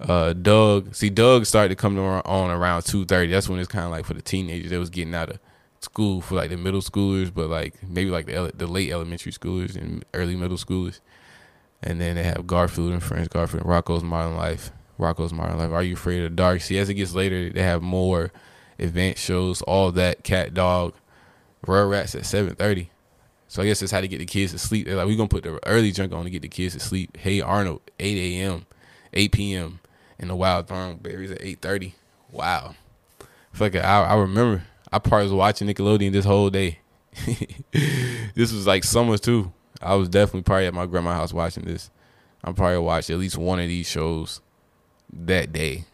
Uh, 0.00 0.32
Doug, 0.32 0.94
see, 0.94 1.10
Doug 1.10 1.44
started 1.44 1.70
to 1.70 1.76
come 1.76 1.98
on 1.98 2.50
around 2.50 2.82
two 2.82 3.04
thirty. 3.04 3.32
That's 3.32 3.48
when 3.48 3.58
it's 3.58 3.68
kind 3.68 3.84
of 3.84 3.90
like 3.90 4.04
for 4.04 4.14
the 4.14 4.22
teenagers. 4.22 4.70
They 4.70 4.78
was 4.78 4.90
getting 4.90 5.14
out 5.14 5.30
of 5.30 5.38
school 5.80 6.20
for 6.20 6.34
like 6.34 6.50
the 6.50 6.56
middle 6.56 6.80
schoolers, 6.80 7.32
but 7.32 7.48
like 7.48 7.74
maybe 7.82 8.10
like 8.10 8.26
the 8.26 8.52
the 8.54 8.66
late 8.66 8.90
elementary 8.90 9.32
schoolers 9.32 9.76
and 9.76 10.04
early 10.14 10.36
middle 10.36 10.56
schoolers. 10.56 11.00
And 11.82 12.00
then 12.00 12.16
they 12.16 12.24
have 12.24 12.46
Garfield 12.46 12.92
and 12.92 13.02
Friends, 13.02 13.28
Garfield, 13.28 13.62
and 13.62 13.70
Rocko's 13.70 14.02
Modern 14.02 14.36
Life, 14.36 14.72
Rocko's 14.98 15.32
Modern 15.32 15.58
Life. 15.58 15.70
Are 15.70 15.82
you 15.82 15.94
afraid 15.94 16.18
of 16.24 16.30
the 16.30 16.36
dark? 16.36 16.60
See, 16.60 16.78
as 16.78 16.88
it 16.88 16.94
gets 16.94 17.14
later, 17.14 17.50
they 17.50 17.62
have 17.62 17.82
more 17.82 18.32
event 18.78 19.18
shows. 19.18 19.62
All 19.62 19.92
that 19.92 20.24
Cat 20.24 20.54
Dog, 20.54 20.94
Rugrats 21.66 22.14
at 22.14 22.26
seven 22.26 22.54
thirty. 22.54 22.90
So 23.48 23.62
I 23.62 23.66
guess 23.66 23.80
that's 23.80 23.92
how 23.92 24.02
to 24.02 24.08
get 24.08 24.18
the 24.18 24.26
kids 24.26 24.52
to 24.52 24.58
sleep. 24.58 24.86
They're 24.86 24.96
like, 24.96 25.06
we're 25.06 25.16
gonna 25.16 25.28
put 25.28 25.42
the 25.42 25.58
early 25.66 25.90
junk 25.90 26.12
on 26.12 26.24
to 26.24 26.30
get 26.30 26.42
the 26.42 26.48
kids 26.48 26.74
to 26.74 26.80
sleep. 26.80 27.16
Hey 27.16 27.40
Arnold, 27.40 27.80
8 27.98 28.16
a.m., 28.18 28.66
8 29.14 29.32
p.m. 29.32 29.80
and 30.18 30.30
the 30.30 30.36
Wild 30.36 30.66
Thornberrys 30.66 31.32
at 31.32 31.40
8:30. 31.40 31.92
Wow. 32.30 32.74
Fuck 33.52 33.74
it, 33.74 33.84
I, 33.84 34.04
I 34.04 34.16
remember 34.16 34.64
I 34.92 34.98
probably 34.98 35.24
was 35.24 35.32
watching 35.32 35.68
Nickelodeon 35.68 36.12
this 36.12 36.24
whole 36.24 36.50
day. 36.50 36.80
this 37.72 38.52
was 38.52 38.66
like 38.66 38.84
summer 38.84 39.18
too. 39.18 39.52
I 39.80 39.94
was 39.94 40.08
definitely 40.08 40.42
probably 40.42 40.66
at 40.66 40.74
my 40.74 40.86
grandma's 40.86 41.14
house 41.14 41.32
watching 41.32 41.64
this. 41.64 41.90
I 42.42 42.52
probably 42.52 42.78
watched 42.78 43.10
at 43.10 43.18
least 43.18 43.36
one 43.36 43.60
of 43.60 43.68
these 43.68 43.88
shows 43.88 44.40
that 45.12 45.52
day. 45.52 45.84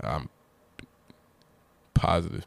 I'm 0.00 0.28
positive. 1.94 2.46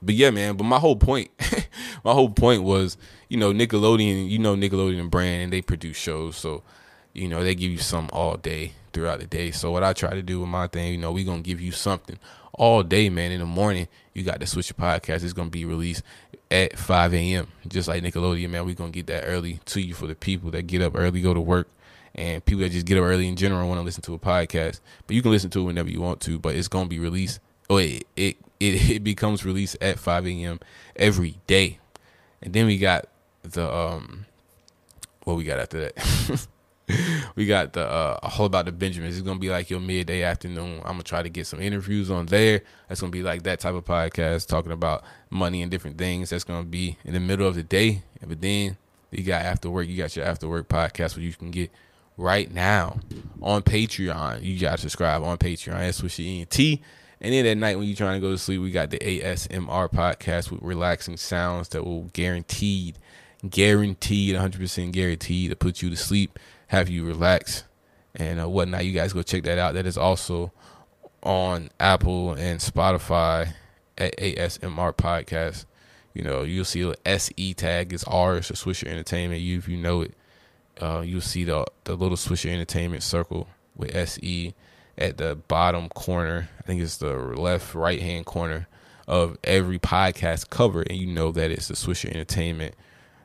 But 0.00 0.14
yeah, 0.14 0.30
man. 0.30 0.56
But 0.56 0.64
my 0.64 0.78
whole 0.78 0.96
point, 0.96 1.30
my 2.04 2.12
whole 2.12 2.30
point 2.30 2.62
was, 2.62 2.96
you 3.28 3.36
know, 3.36 3.52
Nickelodeon. 3.52 4.28
You 4.30 4.38
know, 4.38 4.54
Nickelodeon 4.54 5.10
brand, 5.10 5.44
and 5.44 5.52
they 5.52 5.62
produce 5.62 5.96
shows, 5.96 6.36
so 6.36 6.62
you 7.12 7.28
know 7.28 7.42
they 7.42 7.54
give 7.54 7.70
you 7.70 7.78
some 7.78 8.08
all 8.12 8.36
day 8.36 8.72
throughout 8.92 9.20
the 9.20 9.26
day. 9.26 9.50
So 9.50 9.70
what 9.70 9.84
I 9.84 9.92
try 9.92 10.10
to 10.10 10.22
do 10.22 10.40
with 10.40 10.48
my 10.48 10.66
thing, 10.66 10.92
you 10.92 10.98
know, 10.98 11.12
we 11.12 11.24
gonna 11.24 11.42
give 11.42 11.60
you 11.60 11.72
something 11.72 12.18
all 12.52 12.82
day, 12.82 13.08
man. 13.08 13.32
In 13.32 13.40
the 13.40 13.46
morning, 13.46 13.88
you 14.14 14.24
got 14.24 14.40
the 14.40 14.46
Swisher 14.46 14.74
podcast. 14.74 15.22
It's 15.22 15.32
gonna 15.32 15.50
be 15.50 15.64
released 15.64 16.02
at 16.50 16.78
5 16.78 17.14
a.m. 17.14 17.48
Just 17.66 17.88
like 17.88 18.02
Nickelodeon, 18.02 18.50
man. 18.50 18.64
We 18.64 18.74
gonna 18.74 18.90
get 18.90 19.06
that 19.06 19.24
early 19.24 19.60
to 19.66 19.80
you 19.80 19.94
for 19.94 20.06
the 20.06 20.14
people 20.14 20.50
that 20.52 20.66
get 20.66 20.82
up 20.82 20.94
early, 20.96 21.20
go 21.20 21.34
to 21.34 21.40
work, 21.40 21.68
and 22.14 22.44
people 22.44 22.62
that 22.62 22.70
just 22.72 22.86
get 22.86 22.98
up 22.98 23.04
early 23.04 23.28
in 23.28 23.36
general 23.36 23.68
want 23.68 23.78
to 23.78 23.84
listen 23.84 24.02
to 24.02 24.14
a 24.14 24.18
podcast. 24.18 24.80
But 25.06 25.16
you 25.16 25.22
can 25.22 25.30
listen 25.30 25.50
to 25.50 25.60
it 25.60 25.64
whenever 25.64 25.90
you 25.90 26.00
want 26.00 26.20
to. 26.22 26.38
But 26.38 26.56
it's 26.56 26.68
gonna 26.68 26.88
be 26.88 26.98
released. 26.98 27.40
Oh, 27.70 27.76
it, 27.76 28.04
it 28.16 28.36
it, 28.60 28.90
it 28.90 29.04
becomes 29.04 29.44
released 29.44 29.76
at 29.80 29.98
5 29.98 30.26
a.m. 30.26 30.60
every 30.96 31.38
day. 31.46 31.78
And 32.42 32.52
then 32.52 32.66
we 32.66 32.78
got 32.78 33.06
the 33.42 33.72
um 33.72 34.26
what 35.24 35.36
we 35.36 35.44
got 35.44 35.58
after 35.58 35.80
that. 35.80 36.46
we 37.36 37.46
got 37.46 37.72
the 37.72 37.86
uh 37.86 38.18
all 38.22 38.46
about 38.46 38.64
the 38.64 38.72
Benjamins. 38.72 39.16
It's 39.16 39.26
gonna 39.26 39.38
be 39.38 39.50
like 39.50 39.70
your 39.70 39.80
midday 39.80 40.22
afternoon. 40.22 40.80
I'm 40.80 40.92
gonna 40.92 41.02
try 41.02 41.22
to 41.22 41.28
get 41.28 41.46
some 41.46 41.60
interviews 41.60 42.10
on 42.10 42.26
there. 42.26 42.62
That's 42.88 43.00
gonna 43.00 43.10
be 43.10 43.22
like 43.22 43.42
that 43.42 43.60
type 43.60 43.74
of 43.74 43.84
podcast 43.84 44.46
talking 44.48 44.72
about 44.72 45.04
money 45.30 45.62
and 45.62 45.70
different 45.70 45.98
things. 45.98 46.30
That's 46.30 46.44
gonna 46.44 46.64
be 46.64 46.96
in 47.04 47.14
the 47.14 47.20
middle 47.20 47.46
of 47.46 47.54
the 47.54 47.62
day. 47.62 48.02
But 48.26 48.40
then 48.40 48.76
you 49.10 49.24
got 49.24 49.42
after 49.42 49.70
work. 49.70 49.86
You 49.86 49.96
got 49.96 50.16
your 50.16 50.24
after 50.24 50.48
work 50.48 50.68
podcast 50.68 51.16
where 51.16 51.24
you 51.24 51.32
can 51.32 51.50
get 51.50 51.70
right 52.16 52.52
now 52.52 53.00
on 53.40 53.62
Patreon. 53.62 54.42
You 54.42 54.58
got 54.58 54.76
to 54.76 54.82
subscribe 54.82 55.22
on 55.22 55.38
Patreon. 55.38 55.78
That's 55.78 56.02
what 56.02 56.12
she 56.12 56.40
ENT. 56.40 56.80
And 57.20 57.34
then 57.34 57.46
at 57.46 57.56
night 57.56 57.76
when 57.76 57.86
you're 57.86 57.96
trying 57.96 58.20
to 58.20 58.26
go 58.26 58.32
to 58.32 58.38
sleep, 58.38 58.60
we 58.60 58.70
got 58.70 58.90
the 58.90 58.98
ASMR 58.98 59.90
podcast 59.90 60.50
with 60.50 60.62
relaxing 60.62 61.16
sounds 61.16 61.68
that 61.70 61.84
will 61.84 62.04
guaranteed, 62.12 62.98
guaranteed, 63.48 64.36
100% 64.36 64.92
guaranteed 64.92 65.50
to 65.50 65.56
put 65.56 65.82
you 65.82 65.90
to 65.90 65.96
sleep, 65.96 66.38
have 66.68 66.88
you 66.88 67.04
relax, 67.04 67.64
and 68.14 68.40
uh, 68.40 68.48
whatnot. 68.48 68.84
You 68.84 68.92
guys 68.92 69.12
go 69.12 69.22
check 69.22 69.42
that 69.44 69.58
out. 69.58 69.74
That 69.74 69.86
is 69.86 69.98
also 69.98 70.52
on 71.22 71.70
Apple 71.80 72.32
and 72.32 72.60
Spotify 72.60 73.54
at 73.96 74.16
ASMR 74.16 74.94
podcast. 74.94 75.64
You 76.14 76.22
know, 76.22 76.42
you'll 76.42 76.64
see 76.64 76.82
the 76.82 76.96
SE 77.06 77.54
tag 77.54 77.92
is 77.92 78.04
ours, 78.04 78.46
so 78.46 78.54
Swisher 78.54 78.86
Entertainment. 78.86 79.40
You, 79.40 79.58
if 79.58 79.68
you 79.68 79.76
know 79.76 80.02
it, 80.02 80.14
uh, 80.80 81.02
you'll 81.04 81.20
see 81.20 81.44
the 81.44 81.66
the 81.84 81.96
little 81.96 82.16
Swisher 82.16 82.50
Entertainment 82.50 83.02
circle 83.02 83.48
with 83.76 83.94
SE 83.94 84.54
at 84.96 85.16
the 85.16 85.36
bottom 85.36 85.88
corner. 85.90 86.48
I 86.58 86.62
think 86.62 86.82
it's 86.82 86.96
the 86.98 87.14
left 87.14 87.74
right 87.74 88.00
hand 88.00 88.26
corner 88.26 88.68
of 89.06 89.38
every 89.42 89.78
podcast 89.78 90.50
cover, 90.50 90.82
and 90.82 90.98
you 90.98 91.06
know 91.06 91.32
that 91.32 91.50
it's 91.50 91.68
the 91.68 91.74
Swisher 91.74 92.10
Entertainment, 92.10 92.74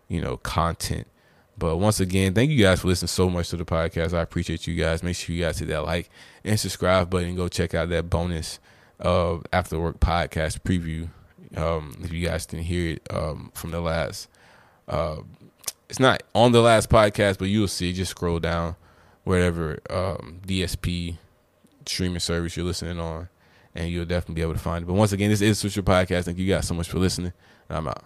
you 0.07 0.21
know, 0.21 0.37
content. 0.37 1.07
But 1.57 1.77
once 1.77 1.99
again, 1.99 2.33
thank 2.33 2.49
you 2.49 2.61
guys 2.63 2.81
for 2.81 2.87
listening 2.87 3.09
so 3.09 3.29
much 3.29 3.49
to 3.49 3.57
the 3.57 3.65
podcast. 3.65 4.13
I 4.13 4.21
appreciate 4.21 4.65
you 4.65 4.75
guys. 4.75 5.03
Make 5.03 5.15
sure 5.15 5.35
you 5.35 5.43
guys 5.43 5.59
hit 5.59 5.67
that 5.69 5.83
like 5.83 6.09
and 6.43 6.59
subscribe 6.59 7.09
button. 7.09 7.35
Go 7.35 7.47
check 7.47 7.73
out 7.73 7.89
that 7.89 8.09
bonus 8.09 8.59
uh, 8.99 9.37
after 9.51 9.79
work 9.79 9.99
podcast 9.99 10.61
preview. 10.61 11.09
Um, 11.55 11.95
if 12.03 12.11
you 12.11 12.25
guys 12.25 12.47
didn't 12.47 12.65
hear 12.65 12.93
it 12.93 13.07
um, 13.11 13.51
from 13.53 13.71
the 13.71 13.81
last, 13.81 14.27
uh, 14.87 15.17
it's 15.89 15.99
not 15.99 16.23
on 16.33 16.51
the 16.51 16.61
last 16.61 16.89
podcast, 16.89 17.37
but 17.37 17.49
you'll 17.49 17.67
see. 17.67 17.93
Just 17.93 18.11
scroll 18.11 18.39
down 18.39 18.75
wherever 19.23 19.79
um, 19.91 20.41
DSP 20.47 21.17
streaming 21.85 22.19
service 22.19 22.57
you're 22.57 22.65
listening 22.65 22.99
on, 22.99 23.29
and 23.75 23.89
you'll 23.89 24.05
definitely 24.05 24.35
be 24.35 24.41
able 24.41 24.53
to 24.53 24.59
find 24.59 24.83
it. 24.83 24.87
But 24.87 24.93
once 24.93 25.11
again, 25.11 25.29
this 25.29 25.41
is 25.41 25.61
Swisher 25.61 25.83
Podcast. 25.83 26.25
Thank 26.25 26.39
you 26.39 26.47
guys 26.47 26.67
so 26.67 26.73
much 26.73 26.89
for 26.89 26.97
listening. 26.97 27.33
I'm 27.69 27.87
out. 27.87 28.03